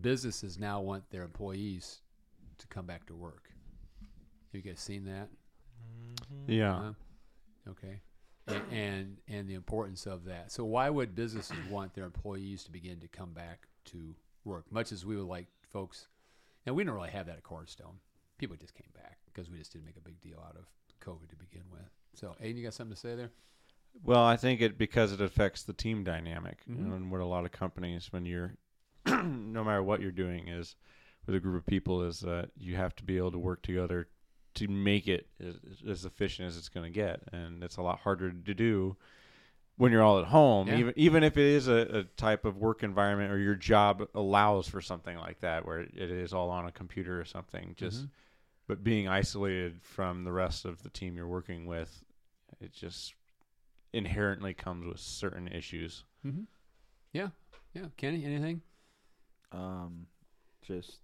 businesses 0.01 0.59
now 0.59 0.81
want 0.81 1.09
their 1.11 1.23
employees 1.23 2.01
to 2.59 2.67
come 2.67 2.87
back 2.87 3.07
to 3.07 3.15
work. 3.15 3.51
Have 4.01 4.65
you 4.65 4.71
guys 4.71 4.81
seen 4.81 5.05
that? 5.05 5.29
Mm-hmm. 5.83 6.53
Yeah. 6.53 6.75
Huh? 6.75 6.93
Okay. 7.69 8.01
And, 8.47 8.63
and 8.73 9.17
and 9.29 9.49
the 9.49 9.55
importance 9.55 10.07
of 10.07 10.25
that. 10.27 10.53
So 10.53 10.65
why 10.65 10.89
would 10.91 11.15
businesses 11.15 11.57
want 11.71 11.95
their 11.95 12.05
employees 12.05 12.65
to 12.65 12.71
begin 12.71 13.01
to 13.01 13.09
come 13.09 13.33
back 13.33 13.67
to 13.87 14.15
work? 14.45 14.65
Much 14.71 14.93
as 14.93 15.05
we 15.05 15.17
would 15.17 15.27
like 15.27 15.47
folks, 15.73 16.09
and 16.65 16.75
we 16.77 16.85
don't 16.85 16.95
really 16.95 17.11
have 17.11 17.27
that 17.27 17.37
at 17.37 17.43
Cornerstone. 17.43 17.99
People 18.39 18.57
just 18.57 18.75
came 18.75 18.91
back 18.95 19.19
because 19.27 19.51
we 19.51 19.59
just 19.59 19.73
didn't 19.73 19.87
make 19.87 19.97
a 19.97 20.01
big 20.01 20.21
deal 20.21 20.39
out 20.47 20.57
of 20.57 20.67
COVID 21.01 21.29
to 21.31 21.37
begin 21.37 21.63
with. 21.73 21.83
So, 22.15 22.35
Aiden, 22.43 22.57
you 22.57 22.65
got 22.65 22.75
something 22.75 22.95
to 22.95 23.01
say 23.01 23.15
there? 23.15 23.31
Well, 24.05 24.23
I 24.23 24.37
think 24.37 24.61
it 24.61 24.77
because 24.79 25.13
it 25.13 25.21
affects 25.21 25.63
the 25.63 25.73
team 25.73 26.05
dynamic, 26.05 26.59
Mhm. 26.69 26.95
and 26.95 27.11
what 27.11 27.21
a 27.21 27.25
lot 27.27 27.45
of 27.47 27.53
companies, 27.53 28.13
when 28.13 28.27
you're, 28.27 28.57
no 29.07 29.65
matter 29.65 29.83
what 29.83 30.01
you're 30.03 30.13
doing, 30.13 30.49
is 30.49 30.77
with 31.25 31.35
a 31.35 31.41
group 31.41 31.57
of 31.61 31.67
people, 31.67 32.03
is 32.03 32.21
that 32.21 32.51
you 32.57 32.77
have 32.77 32.95
to 32.97 33.05
be 33.05 33.17
able 33.17 33.33
to 33.33 33.39
work 33.39 33.63
together 33.63 34.09
to 34.57 34.69
make 34.69 35.09
it 35.09 35.27
as, 35.40 35.55
as 35.88 36.05
efficient 36.05 36.49
as 36.49 36.57
it's 36.57 36.69
going 36.69 36.85
to 36.85 36.95
get, 36.95 37.23
and 37.33 37.62
it's 37.62 37.77
a 37.77 37.83
lot 37.83 38.01
harder 38.01 38.31
to 38.33 38.55
do 38.55 38.97
when 39.77 39.92
you're 39.92 40.03
all 40.03 40.19
at 40.19 40.27
home. 40.27 40.69
Yeah. 40.69 40.79
Even 40.79 40.92
even 40.97 41.23
if 41.25 41.37
it 41.37 41.45
is 41.45 41.69
a, 41.69 41.99
a 41.99 42.05
type 42.16 42.45
of 42.45 42.57
work 42.57 42.83
environment 42.83 43.33
or 43.33 43.38
your 43.38 43.55
job 43.55 44.09
allows 44.14 44.66
for 44.69 44.81
something 44.81 45.16
like 45.19 45.40
that, 45.40 45.64
where 45.66 45.81
it 45.81 45.92
is 45.95 46.33
all 46.33 46.51
on 46.51 46.66
a 46.66 46.73
computer 46.73 47.21
or 47.21 47.25
something, 47.25 47.75
just 47.77 48.05
Mhm. 48.05 48.11
but 48.66 48.83
being 48.85 49.07
isolated 49.09 49.81
from 49.83 50.25
the 50.25 50.33
rest 50.33 50.64
of 50.64 50.83
the 50.83 50.90
team 50.90 51.16
you're 51.16 51.27
working 51.29 51.66
with, 51.66 52.05
it 52.61 52.73
just 52.73 53.14
inherently 53.92 54.55
comes 54.55 54.87
with 54.87 54.99
certain 55.01 55.49
issues. 55.49 56.05
Mm-hmm. 56.25 56.42
Yeah, 57.12 57.29
yeah. 57.75 57.87
Kenny, 57.97 58.25
anything? 58.25 58.61
Um, 59.53 60.07
just 60.62 60.99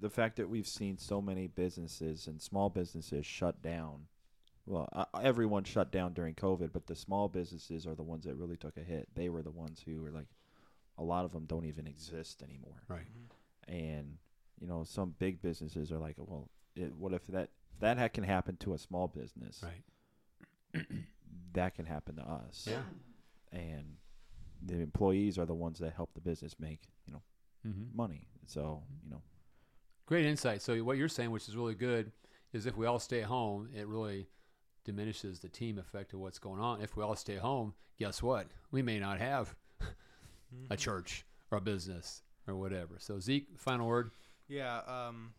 the 0.00 0.10
fact 0.10 0.36
that 0.36 0.48
we've 0.48 0.66
seen 0.66 0.98
so 0.98 1.20
many 1.20 1.46
businesses 1.46 2.26
and 2.26 2.40
small 2.40 2.68
businesses 2.70 3.26
shut 3.26 3.62
down. 3.62 4.06
Well, 4.66 4.88
uh, 4.92 5.06
everyone 5.22 5.64
shut 5.64 5.90
down 5.90 6.12
during 6.12 6.34
COVID, 6.34 6.72
but 6.72 6.86
the 6.86 6.94
small 6.94 7.28
businesses 7.28 7.86
are 7.86 7.94
the 7.94 8.02
ones 8.02 8.24
that 8.24 8.34
really 8.36 8.56
took 8.58 8.76
a 8.76 8.82
hit. 8.82 9.08
They 9.14 9.28
were 9.30 9.42
the 9.42 9.50
ones 9.50 9.82
who 9.84 10.02
were 10.02 10.10
like, 10.10 10.26
a 10.98 11.02
lot 11.02 11.24
of 11.24 11.32
them 11.32 11.46
don't 11.46 11.64
even 11.64 11.86
exist 11.86 12.42
anymore. 12.42 12.82
Right. 12.88 13.06
And 13.66 14.18
you 14.60 14.66
know, 14.66 14.84
some 14.84 15.14
big 15.18 15.40
businesses 15.40 15.90
are 15.92 15.98
like, 15.98 16.16
well, 16.18 16.48
it, 16.76 16.92
what 16.94 17.12
if 17.14 17.26
that 17.28 17.50
if 17.72 17.80
that 17.80 17.96
ha- 17.98 18.08
can 18.08 18.24
happen 18.24 18.56
to 18.58 18.74
a 18.74 18.78
small 18.78 19.08
business? 19.08 19.62
Right. 19.64 20.84
That 21.54 21.74
can 21.74 21.86
happen 21.86 22.16
to 22.16 22.22
us. 22.22 22.68
Yeah. 22.70 22.82
And 23.58 23.96
the 24.62 24.80
employees 24.80 25.38
are 25.38 25.46
the 25.46 25.54
ones 25.54 25.78
that 25.78 25.94
help 25.94 26.12
the 26.14 26.20
business 26.20 26.56
make 26.60 26.80
you 27.06 27.12
know 27.12 27.22
Mm-hmm. 27.66 27.96
money. 27.96 28.28
So 28.46 28.82
you 29.02 29.10
know, 29.10 29.22
Great 30.08 30.24
insight. 30.24 30.62
So 30.62 30.74
what 30.78 30.96
you're 30.96 31.06
saying, 31.06 31.32
which 31.32 31.50
is 31.50 31.56
really 31.56 31.74
good, 31.74 32.12
is 32.54 32.64
if 32.64 32.78
we 32.78 32.86
all 32.86 32.98
stay 32.98 33.20
home, 33.20 33.68
it 33.76 33.86
really 33.86 34.26
diminishes 34.82 35.40
the 35.40 35.50
team 35.50 35.76
effect 35.76 36.14
of 36.14 36.20
what's 36.20 36.38
going 36.38 36.62
on. 36.62 36.80
If 36.80 36.96
we 36.96 37.02
all 37.02 37.14
stay 37.14 37.36
home, 37.36 37.74
guess 37.98 38.22
what? 38.22 38.46
We 38.70 38.80
may 38.80 38.98
not 38.98 39.18
have 39.18 39.54
a 40.70 40.78
church 40.78 41.26
or 41.50 41.58
a 41.58 41.60
business 41.60 42.22
or 42.46 42.54
whatever. 42.56 42.94
So 42.96 43.20
Zeke, 43.20 43.48
final 43.58 43.86
word. 43.86 44.10
Yeah, 44.48 44.80
um, 44.86 45.34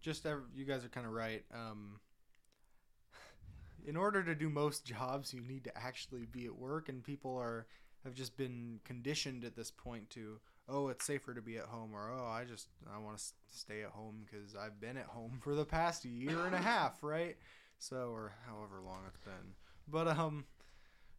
just 0.00 0.26
ev- 0.26 0.50
you 0.52 0.64
guys 0.64 0.84
are 0.84 0.88
kind 0.88 1.06
of 1.06 1.12
right. 1.12 1.44
Um, 1.54 2.00
in 3.86 3.96
order 3.96 4.24
to 4.24 4.34
do 4.34 4.48
most 4.48 4.84
jobs, 4.84 5.32
you 5.32 5.42
need 5.42 5.62
to 5.62 5.78
actually 5.78 6.26
be 6.26 6.46
at 6.46 6.56
work, 6.56 6.88
and 6.88 7.04
people 7.04 7.36
are 7.36 7.66
have 8.02 8.14
just 8.14 8.36
been 8.36 8.80
conditioned 8.82 9.44
at 9.44 9.54
this 9.54 9.70
point 9.70 10.10
to 10.10 10.40
oh, 10.68 10.88
it's 10.88 11.04
safer 11.04 11.34
to 11.34 11.42
be 11.42 11.56
at 11.56 11.64
home, 11.64 11.90
or 11.94 12.10
oh, 12.10 12.26
I 12.26 12.44
just 12.44 12.68
I 12.92 12.98
want 12.98 13.18
to 13.18 13.24
stay 13.50 13.82
at 13.82 13.90
home 13.90 14.24
because 14.24 14.54
I've 14.54 14.80
been 14.80 14.96
at 14.96 15.06
home 15.06 15.38
for 15.42 15.54
the 15.54 15.64
past 15.64 16.04
year 16.04 16.46
and 16.46 16.54
a 16.54 16.58
half, 16.62 17.02
right? 17.02 17.36
So 17.78 18.10
or 18.12 18.32
however 18.46 18.80
long 18.84 19.00
it's 19.08 19.18
been, 19.18 19.54
but 19.88 20.08
um. 20.08 20.44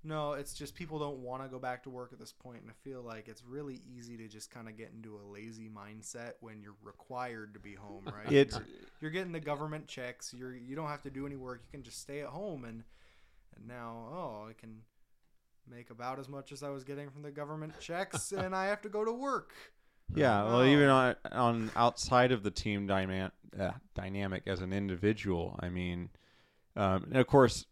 No, 0.05 0.33
it's 0.33 0.53
just 0.53 0.75
people 0.75 0.99
don't 0.99 1.19
want 1.19 1.43
to 1.43 1.47
go 1.47 1.59
back 1.59 1.83
to 1.83 1.89
work 1.89 2.11
at 2.11 2.19
this 2.19 2.33
point, 2.33 2.61
and 2.61 2.69
I 2.69 2.73
feel 2.83 3.01
like 3.01 3.29
it's 3.29 3.41
really 3.41 3.79
easy 3.95 4.17
to 4.17 4.27
just 4.27 4.51
kind 4.51 4.67
of 4.67 4.75
get 4.75 4.91
into 4.93 5.15
a 5.15 5.23
lazy 5.31 5.69
mindset 5.69 6.33
when 6.41 6.61
you're 6.61 6.75
required 6.83 7.53
to 7.53 7.59
be 7.61 7.73
home, 7.73 8.03
right? 8.05 8.29
It's 8.29 8.55
You're, 8.55 8.65
you're 8.99 9.11
getting 9.11 9.31
the 9.31 9.39
government 9.39 9.87
checks. 9.87 10.33
You're 10.37 10.53
you 10.53 10.75
don't 10.75 10.89
have 10.89 11.03
to 11.03 11.09
do 11.09 11.25
any 11.25 11.37
work. 11.37 11.61
You 11.63 11.77
can 11.77 11.83
just 11.83 12.01
stay 12.01 12.19
at 12.19 12.27
home, 12.27 12.65
and 12.65 12.83
and 13.55 13.65
now 13.65 14.09
oh, 14.11 14.47
I 14.49 14.53
can 14.59 14.81
make 15.69 15.89
about 15.89 16.19
as 16.19 16.27
much 16.29 16.51
as 16.51 16.63
I 16.63 16.69
was 16.69 16.83
getting 16.83 17.09
from 17.09 17.21
the 17.21 17.31
government 17.31 17.79
checks, 17.79 18.31
and 18.31 18.55
I 18.55 18.65
have 18.65 18.81
to 18.81 18.89
go 18.89 19.03
to 19.05 19.11
work. 19.13 19.53
Yeah, 20.15 20.43
well, 20.43 20.59
Oh. 20.59 20.65
even 20.65 20.89
on 20.89 21.15
on 21.31 21.71
outside 21.75 22.31
of 22.33 22.43
the 22.43 22.51
team 22.51 22.87
dyma- 22.87 23.31
uh, 23.57 23.71
dynamic 23.95 24.43
as 24.45 24.59
an 24.61 24.71
individual, 24.73 25.57
I 25.59 25.69
mean, 25.69 26.09
um, 26.75 27.05
and 27.05 27.17
of 27.17 27.25
course, 27.25 27.65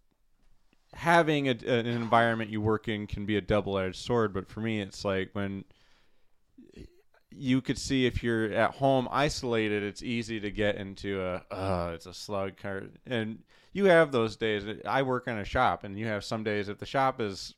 having 0.93 1.49
a, 1.49 1.51
an 1.51 1.85
environment 1.85 2.49
you 2.49 2.59
work 2.61 2.87
in 2.87 3.05
can 3.05 3.25
be 3.25 3.35
a 3.35 3.41
double 3.41 3.77
edged 3.77 3.97
sword. 3.97 4.33
But 4.33 4.47
for 4.49 4.61
me, 4.61 4.81
it's 4.81 5.03
like 5.05 5.29
when 5.33 5.65
you 7.29 7.61
could 7.61 7.77
see 7.77 8.05
if 8.05 8.23
you're 8.23 8.51
at 8.53 8.71
home 8.75 9.07
isolated, 9.11 9.83
it's 9.83 10.01
easy 10.01 10.39
to 10.39 10.49
get 10.49 10.77
into 10.77 11.21
a 11.21 11.43
uh, 11.53 11.91
it's 11.93 12.05
a 12.07 12.13
slug 12.13 12.57
of, 12.57 12.97
and 13.05 13.39
you 13.73 13.85
have 13.85 14.11
those 14.11 14.35
days. 14.35 14.63
I 14.85 15.03
work 15.03 15.27
in 15.27 15.37
a 15.37 15.45
shop, 15.45 15.83
and 15.83 15.99
you 15.99 16.07
have 16.07 16.23
some 16.23 16.43
days 16.43 16.69
if 16.69 16.79
the 16.79 16.85
shop 16.85 17.21
is 17.21 17.53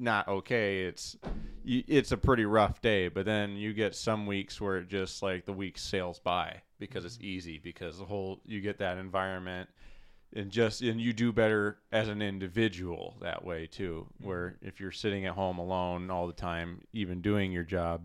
not 0.00 0.28
okay, 0.28 0.82
it's 0.82 1.16
you, 1.64 1.82
it's 1.86 2.12
a 2.12 2.16
pretty 2.16 2.44
rough 2.44 2.80
day. 2.80 3.08
But 3.08 3.26
then 3.26 3.56
you 3.56 3.72
get 3.72 3.94
some 3.94 4.26
weeks 4.26 4.60
where 4.60 4.78
it 4.78 4.88
just 4.88 5.22
like 5.22 5.44
the 5.44 5.52
week 5.52 5.78
sails 5.78 6.18
by 6.18 6.62
because 6.78 7.04
it's 7.04 7.18
easy 7.20 7.58
because 7.58 7.98
the 7.98 8.04
whole 8.04 8.40
you 8.46 8.60
get 8.60 8.78
that 8.78 8.98
environment 8.98 9.68
and 10.32 10.50
just 10.50 10.82
and 10.82 11.00
you 11.00 11.12
do 11.12 11.32
better 11.32 11.78
as 11.92 12.08
an 12.08 12.22
individual 12.22 13.16
that 13.20 13.44
way 13.44 13.66
too. 13.66 14.06
Where 14.20 14.56
if 14.62 14.80
you're 14.80 14.92
sitting 14.92 15.26
at 15.26 15.34
home 15.34 15.58
alone 15.58 16.10
all 16.10 16.26
the 16.26 16.32
time, 16.32 16.82
even 16.92 17.20
doing 17.20 17.52
your 17.52 17.64
job, 17.64 18.02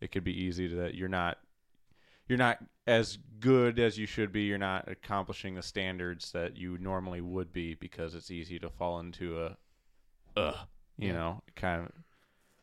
it 0.00 0.12
could 0.12 0.24
be 0.24 0.42
easy 0.44 0.68
to 0.68 0.74
that 0.76 0.94
you're 0.94 1.08
not 1.08 1.38
you're 2.28 2.38
not 2.38 2.58
as 2.86 3.18
good 3.40 3.78
as 3.78 3.98
you 3.98 4.06
should 4.06 4.32
be. 4.32 4.42
You're 4.42 4.58
not 4.58 4.88
accomplishing 4.88 5.54
the 5.54 5.62
standards 5.62 6.32
that 6.32 6.56
you 6.56 6.78
normally 6.78 7.20
would 7.20 7.52
be 7.52 7.74
because 7.74 8.14
it's 8.14 8.30
easy 8.30 8.58
to 8.58 8.68
fall 8.68 9.00
into 9.00 9.42
a, 9.42 9.56
uh, 10.36 10.54
you 10.98 11.08
Yeah. 11.08 11.14
know, 11.14 11.42
kind 11.56 11.82
of 11.84 11.92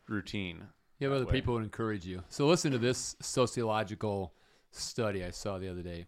routine. 0.08 0.68
You 1.00 1.08
have 1.08 1.12
that 1.12 1.16
other 1.24 1.26
way. 1.26 1.32
people 1.34 1.58
who 1.58 1.64
encourage 1.64 2.06
you. 2.06 2.24
So 2.30 2.46
listen 2.48 2.72
to 2.72 2.78
this 2.78 3.16
sociological 3.22 4.34
study 4.72 5.24
I 5.24 5.32
saw 5.32 5.58
the 5.58 5.70
other 5.70 5.82
day. 5.82 6.06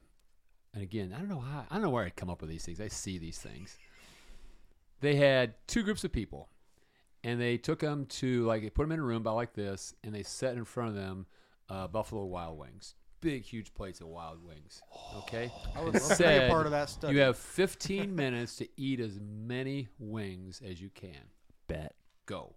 And 0.73 0.83
again, 0.83 1.13
I 1.15 1.19
don't 1.19 1.29
know 1.29 1.39
how 1.39 1.65
I 1.69 1.75
don't 1.75 1.81
know 1.83 1.89
where 1.89 2.03
I 2.05 2.09
come 2.09 2.29
up 2.29 2.41
with 2.41 2.49
these 2.49 2.65
things. 2.65 2.79
I 2.79 2.87
see 2.89 3.17
these 3.17 3.39
things. 3.39 3.77
They 4.99 5.15
had 5.15 5.55
two 5.67 5.83
groups 5.83 6.03
of 6.03 6.11
people, 6.11 6.49
and 7.23 7.39
they 7.39 7.57
took 7.57 7.79
them 7.79 8.05
to 8.05 8.45
like 8.45 8.61
they 8.61 8.69
put 8.69 8.83
them 8.83 8.91
in 8.91 8.99
a 8.99 9.03
room 9.03 9.17
about 9.21 9.35
like 9.35 9.53
this, 9.53 9.93
and 10.03 10.13
they 10.13 10.23
set 10.23 10.55
in 10.57 10.65
front 10.65 10.89
of 10.89 10.95
them 10.95 11.25
uh, 11.69 11.87
Buffalo 11.87 12.25
Wild 12.25 12.57
Wings, 12.57 12.95
big 13.21 13.43
huge 13.43 13.73
plates 13.73 14.01
of 14.01 14.07
Wild 14.07 14.43
Wings. 14.43 14.81
Okay, 15.19 15.51
I 15.75 15.81
would 15.83 15.93
love 15.95 16.17
to 16.17 16.41
be 16.41 16.49
part 16.49 16.65
of 16.65 16.71
that 16.71 16.89
study. 16.89 17.13
you 17.15 17.21
have 17.21 17.37
15 17.37 18.15
minutes 18.15 18.55
to 18.57 18.67
eat 18.77 18.99
as 18.99 19.19
many 19.21 19.87
wings 19.99 20.61
as 20.65 20.81
you 20.81 20.89
can 20.93 21.29
Bet. 21.67 21.93
Go. 22.27 22.53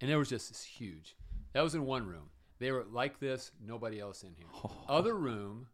And 0.00 0.10
there 0.10 0.18
was 0.18 0.28
just 0.28 0.50
this 0.50 0.62
huge. 0.62 1.16
That 1.54 1.62
was 1.62 1.74
in 1.74 1.86
one 1.86 2.06
room. 2.06 2.28
They 2.58 2.70
were 2.70 2.84
like 2.84 3.18
this, 3.18 3.50
nobody 3.64 3.98
else 3.98 4.22
in 4.22 4.34
here. 4.36 4.46
Other 4.88 5.14
room 5.14 5.68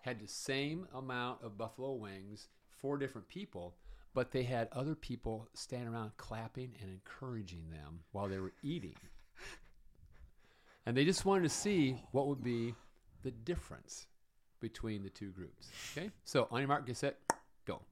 had 0.00 0.18
the 0.18 0.26
same 0.26 0.86
amount 0.94 1.42
of 1.42 1.58
buffalo 1.58 1.92
wings, 1.92 2.48
four 2.70 2.96
different 2.96 3.28
people, 3.28 3.74
but 4.14 4.32
they 4.32 4.44
had 4.44 4.68
other 4.72 4.94
people 4.94 5.46
standing 5.52 5.88
around 5.92 6.16
clapping 6.16 6.72
and 6.80 6.90
encouraging 6.90 7.64
them 7.70 8.00
while 8.12 8.28
they 8.28 8.38
were 8.38 8.54
eating. 8.62 8.94
And 10.86 10.96
they 10.96 11.04
just 11.04 11.24
wanted 11.24 11.42
to 11.42 11.48
see 11.48 12.00
what 12.12 12.28
would 12.28 12.42
be 12.42 12.74
the 13.24 13.32
difference 13.32 14.06
between 14.60 15.02
the 15.02 15.10
two 15.10 15.30
groups. 15.30 15.68
Okay? 15.92 16.10
So 16.24 16.46
on 16.50 16.60
your 16.60 16.68
mark, 16.68 16.86
get 16.86 16.96
set, 16.96 17.18
go. 17.66 17.82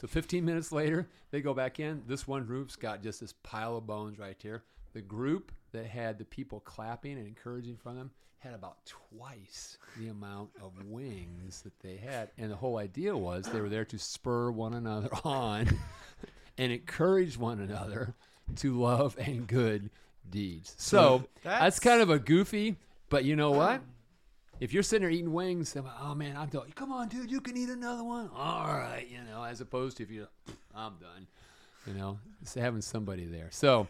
So 0.00 0.06
15 0.06 0.44
minutes 0.44 0.72
later, 0.72 1.08
they 1.30 1.40
go 1.40 1.54
back 1.54 1.80
in. 1.80 2.02
This 2.06 2.26
one 2.26 2.44
group's 2.44 2.76
got 2.76 3.02
just 3.02 3.20
this 3.20 3.32
pile 3.42 3.76
of 3.76 3.86
bones 3.86 4.18
right 4.18 4.36
here. 4.40 4.62
The 4.92 5.00
group 5.00 5.52
that 5.72 5.86
had 5.86 6.18
the 6.18 6.24
people 6.24 6.60
clapping 6.60 7.16
and 7.18 7.26
encouraging 7.26 7.76
from 7.76 7.96
them 7.96 8.10
had 8.38 8.54
about 8.54 8.76
twice 8.84 9.78
the 9.98 10.08
amount 10.08 10.50
of 10.60 10.72
wings 10.86 11.62
that 11.62 11.78
they 11.80 11.96
had. 11.96 12.30
And 12.36 12.50
the 12.50 12.56
whole 12.56 12.76
idea 12.78 13.16
was 13.16 13.46
they 13.46 13.60
were 13.60 13.68
there 13.68 13.84
to 13.86 13.98
spur 13.98 14.50
one 14.50 14.74
another 14.74 15.08
on 15.24 15.68
and 16.58 16.72
encourage 16.72 17.38
one 17.38 17.60
another 17.60 18.14
to 18.56 18.78
love 18.78 19.16
and 19.18 19.46
good 19.46 19.90
deeds. 20.28 20.74
So 20.76 21.24
that's, 21.42 21.44
That's- 21.44 21.78
kind 21.78 22.02
of 22.02 22.10
a 22.10 22.18
goofy, 22.18 22.76
but 23.08 23.24
you 23.24 23.36
know 23.36 23.52
what? 23.52 23.80
If 24.62 24.72
you're 24.72 24.84
sitting 24.84 25.02
there 25.02 25.10
eating 25.10 25.32
wings, 25.32 25.74
like, 25.74 25.84
oh 26.00 26.14
man, 26.14 26.36
I'm 26.36 26.48
done. 26.48 26.72
Come 26.76 26.92
on, 26.92 27.08
dude, 27.08 27.32
you 27.32 27.40
can 27.40 27.56
eat 27.56 27.68
another 27.68 28.04
one. 28.04 28.30
All 28.32 28.68
right, 28.68 29.04
you 29.10 29.18
know, 29.28 29.42
as 29.42 29.60
opposed 29.60 29.96
to 29.96 30.04
if 30.04 30.10
you, 30.12 30.28
I'm 30.72 30.92
done. 31.00 31.26
You 31.84 31.94
know, 31.94 32.20
just 32.44 32.54
having 32.54 32.80
somebody 32.80 33.24
there. 33.24 33.48
So, 33.50 33.88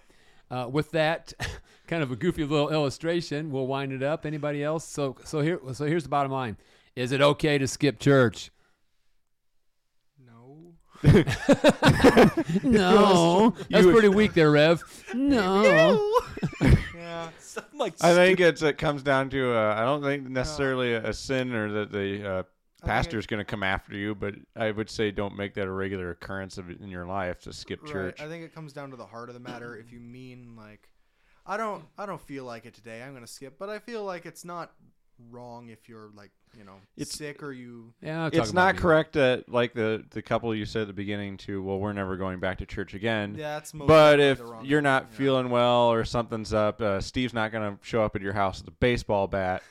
uh, 0.50 0.70
with 0.72 0.90
that 0.92 1.34
kind 1.88 2.02
of 2.02 2.10
a 2.10 2.16
goofy 2.16 2.44
little 2.44 2.70
illustration, 2.70 3.50
we'll 3.50 3.66
wind 3.66 3.92
it 3.92 4.02
up. 4.02 4.24
Anybody 4.24 4.64
else? 4.64 4.86
So, 4.86 5.14
so 5.24 5.42
here, 5.42 5.60
so 5.74 5.84
here's 5.84 6.04
the 6.04 6.08
bottom 6.08 6.32
line: 6.32 6.56
Is 6.96 7.12
it 7.12 7.20
okay 7.20 7.58
to 7.58 7.68
skip 7.68 7.98
church? 7.98 8.50
no. 10.26 10.72
No, 12.62 13.54
that's 13.70 13.86
pretty 13.86 14.08
weak 14.08 14.32
there, 14.32 14.50
Rev. 14.50 14.82
No. 15.12 15.62
Yeah. 16.94 17.28
Something 17.54 17.78
like 17.78 17.94
I 18.02 18.14
think 18.14 18.40
it's 18.40 18.62
it 18.62 18.78
comes 18.78 19.02
down 19.02 19.28
to 19.30 19.54
uh, 19.56 19.74
I 19.76 19.84
don't 19.84 20.02
think 20.02 20.28
necessarily 20.28 20.94
a, 20.94 21.08
a 21.10 21.12
sin 21.12 21.52
or 21.54 21.70
that 21.72 21.92
the 21.92 22.26
uh, 22.30 22.38
it- 22.40 22.46
pastor's 22.84 23.26
going 23.26 23.38
to 23.38 23.44
come 23.44 23.62
after 23.62 23.94
you, 23.94 24.14
but 24.14 24.34
I 24.56 24.70
would 24.70 24.88
say 24.90 25.10
don't 25.10 25.36
make 25.36 25.54
that 25.54 25.66
a 25.66 25.70
regular 25.70 26.10
occurrence 26.10 26.58
of 26.58 26.70
in 26.70 26.88
your 26.88 27.06
life 27.06 27.40
to 27.42 27.52
skip 27.52 27.82
Right. 27.82 27.92
church. 27.92 28.20
I 28.20 28.28
think 28.28 28.44
it 28.44 28.54
comes 28.54 28.72
down 28.72 28.90
to 28.90 28.96
the 28.96 29.06
heart 29.06 29.28
of 29.28 29.34
the 29.34 29.40
matter. 29.40 29.76
If 29.76 29.92
you 29.92 30.00
mean 30.00 30.54
like, 30.56 30.88
I 31.46 31.56
don't, 31.56 31.84
I 31.98 32.06
don't 32.06 32.20
feel 32.20 32.44
like 32.44 32.66
it 32.66 32.74
today. 32.74 33.02
I'm 33.02 33.14
gonna 33.14 33.26
skip, 33.26 33.58
but 33.58 33.68
I 33.68 33.78
feel 33.78 34.04
like 34.04 34.26
it's 34.26 34.44
not 34.44 34.72
wrong 35.30 35.68
if 35.68 35.88
you're 35.88 36.10
like, 36.16 36.30
you 36.56 36.64
know, 36.64 36.74
It's- 36.96 37.16
sick 37.16 37.42
or 37.42 37.52
you. 37.52 37.92
Yeah, 38.02 38.24
I'll 38.24 38.30
it's 38.32 38.52
not 38.52 38.76
correct 38.76 39.14
that 39.14 39.48
like 39.48 39.72
the 39.74 40.04
the 40.10 40.22
couple 40.22 40.54
you 40.54 40.64
said 40.66 40.82
at 40.82 40.88
the 40.88 40.92
beginning 40.94 41.36
to 41.38 41.62
well 41.62 41.78
we're 41.78 41.92
never 41.92 42.16
going 42.16 42.40
back 42.40 42.58
to 42.58 42.66
church 42.66 42.94
again. 42.94 43.34
Yeah, 43.38 43.54
that's 43.54 43.72
most 43.72 43.88
But 43.88 44.20
if 44.20 44.38
the 44.38 44.44
wrong 44.44 44.64
you're 44.64 44.80
thing, 44.80 44.84
not 44.84 45.06
yeah. 45.10 45.16
feeling 45.18 45.50
well 45.50 45.90
or 45.92 46.04
something's 46.04 46.52
up, 46.52 46.80
uh, 46.82 47.00
Steve's 47.00 47.32
not 47.34 47.52
going 47.52 47.76
to 47.76 47.84
show 47.86 48.02
up 48.02 48.14
at 48.16 48.22
your 48.22 48.32
house 48.34 48.58
with 48.60 48.68
a 48.68 48.76
baseball 48.78 49.26
bat 49.28 49.62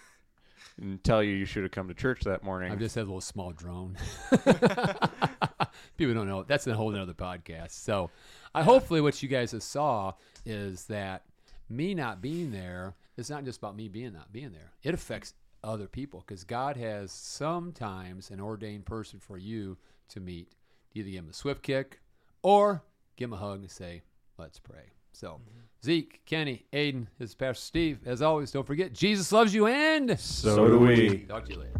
and 0.81 1.03
tell 1.03 1.21
you 1.21 1.35
you 1.35 1.45
should 1.45 1.63
have 1.63 1.71
come 1.71 1.87
to 1.87 1.93
church 1.93 2.21
that 2.21 2.43
morning. 2.43 2.71
I've 2.71 2.79
just 2.79 2.95
had 2.95 3.01
a 3.01 3.05
little 3.05 3.21
small 3.21 3.51
drone. 3.51 3.97
People 5.97 6.13
don't 6.15 6.27
know. 6.27 6.43
That's 6.43 6.65
a 6.67 6.73
whole 6.73 6.89
nother 6.91 7.13
podcast. 7.13 7.71
So, 7.71 8.09
I 8.55 8.63
hopefully 8.63 9.01
what 9.01 9.21
you 9.21 9.29
guys 9.29 9.51
have 9.51 9.63
saw 9.63 10.13
is 10.45 10.85
that 10.85 11.23
me 11.69 11.93
not 11.93 12.21
being 12.21 12.51
there 12.51 12.95
is 13.17 13.29
not 13.29 13.45
just 13.45 13.59
about 13.59 13.75
me 13.75 13.87
being 13.87 14.13
not 14.13 14.31
being 14.33 14.51
there. 14.51 14.71
It 14.83 14.93
affects 14.93 15.33
other 15.63 15.87
people 15.87 16.23
because 16.25 16.43
God 16.43 16.77
has 16.77 17.11
sometimes 17.11 18.29
an 18.29 18.39
ordained 18.39 18.85
person 18.85 19.19
for 19.19 19.37
you 19.37 19.77
to 20.09 20.19
meet. 20.19 20.53
Either 20.93 21.09
give 21.09 21.23
him 21.23 21.29
a 21.29 21.33
swift 21.33 21.63
kick 21.63 22.01
or 22.41 22.83
give 23.15 23.29
him 23.29 23.33
a 23.33 23.37
hug 23.37 23.61
and 23.61 23.71
say, 23.71 24.01
"Let's 24.37 24.59
pray." 24.59 24.91
So, 25.13 25.27
mm-hmm. 25.27 25.59
Zeke, 25.83 26.21
Kenny, 26.25 26.65
Aiden, 26.73 27.07
this 27.17 27.29
is 27.31 27.35
Pastor 27.35 27.61
Steve. 27.61 27.99
As 28.05 28.21
always, 28.21 28.51
don't 28.51 28.67
forget 28.67 28.93
Jesus 28.93 29.31
loves 29.31 29.53
you 29.53 29.67
and 29.67 30.19
so 30.19 30.67
do 30.67 30.79
we. 30.79 31.19
talk 31.19 31.45
to 31.45 31.53
you 31.53 31.59
later. 31.59 31.71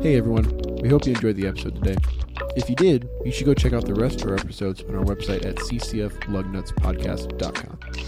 Hey 0.00 0.16
everyone, 0.16 0.44
we 0.80 0.88
hope 0.88 1.06
you 1.06 1.12
enjoyed 1.12 1.34
the 1.34 1.48
episode 1.48 1.74
today. 1.74 1.96
If 2.56 2.70
you 2.70 2.76
did, 2.76 3.08
you 3.24 3.32
should 3.32 3.46
go 3.46 3.54
check 3.54 3.72
out 3.72 3.84
the 3.84 3.94
rest 3.94 4.22
of 4.22 4.28
our 4.28 4.36
episodes 4.36 4.80
on 4.82 4.94
our 4.94 5.02
website 5.04 5.44
at 5.44 5.56
ccflugnutspodcast.com. 5.56 8.07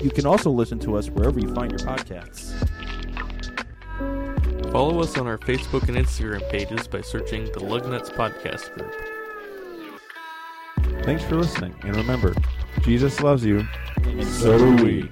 You 0.00 0.10
can 0.10 0.26
also 0.26 0.50
listen 0.50 0.78
to 0.80 0.96
us 0.96 1.08
wherever 1.10 1.40
you 1.40 1.52
find 1.54 1.70
your 1.70 1.80
podcasts. 1.80 2.52
Follow 4.70 5.00
us 5.00 5.16
on 5.18 5.26
our 5.26 5.38
Facebook 5.38 5.88
and 5.88 5.96
Instagram 5.96 6.48
pages 6.50 6.86
by 6.86 7.00
searching 7.00 7.46
the 7.46 7.60
Lugnuts 7.60 8.10
Podcast 8.10 8.72
Group. 8.74 8.94
Thanks 11.04 11.24
for 11.24 11.36
listening, 11.36 11.74
and 11.82 11.96
remember, 11.96 12.34
Jesus 12.82 13.20
loves 13.22 13.44
you, 13.44 13.66
And 14.04 14.24
so 14.24 14.58
do 14.58 14.84
we. 14.84 15.10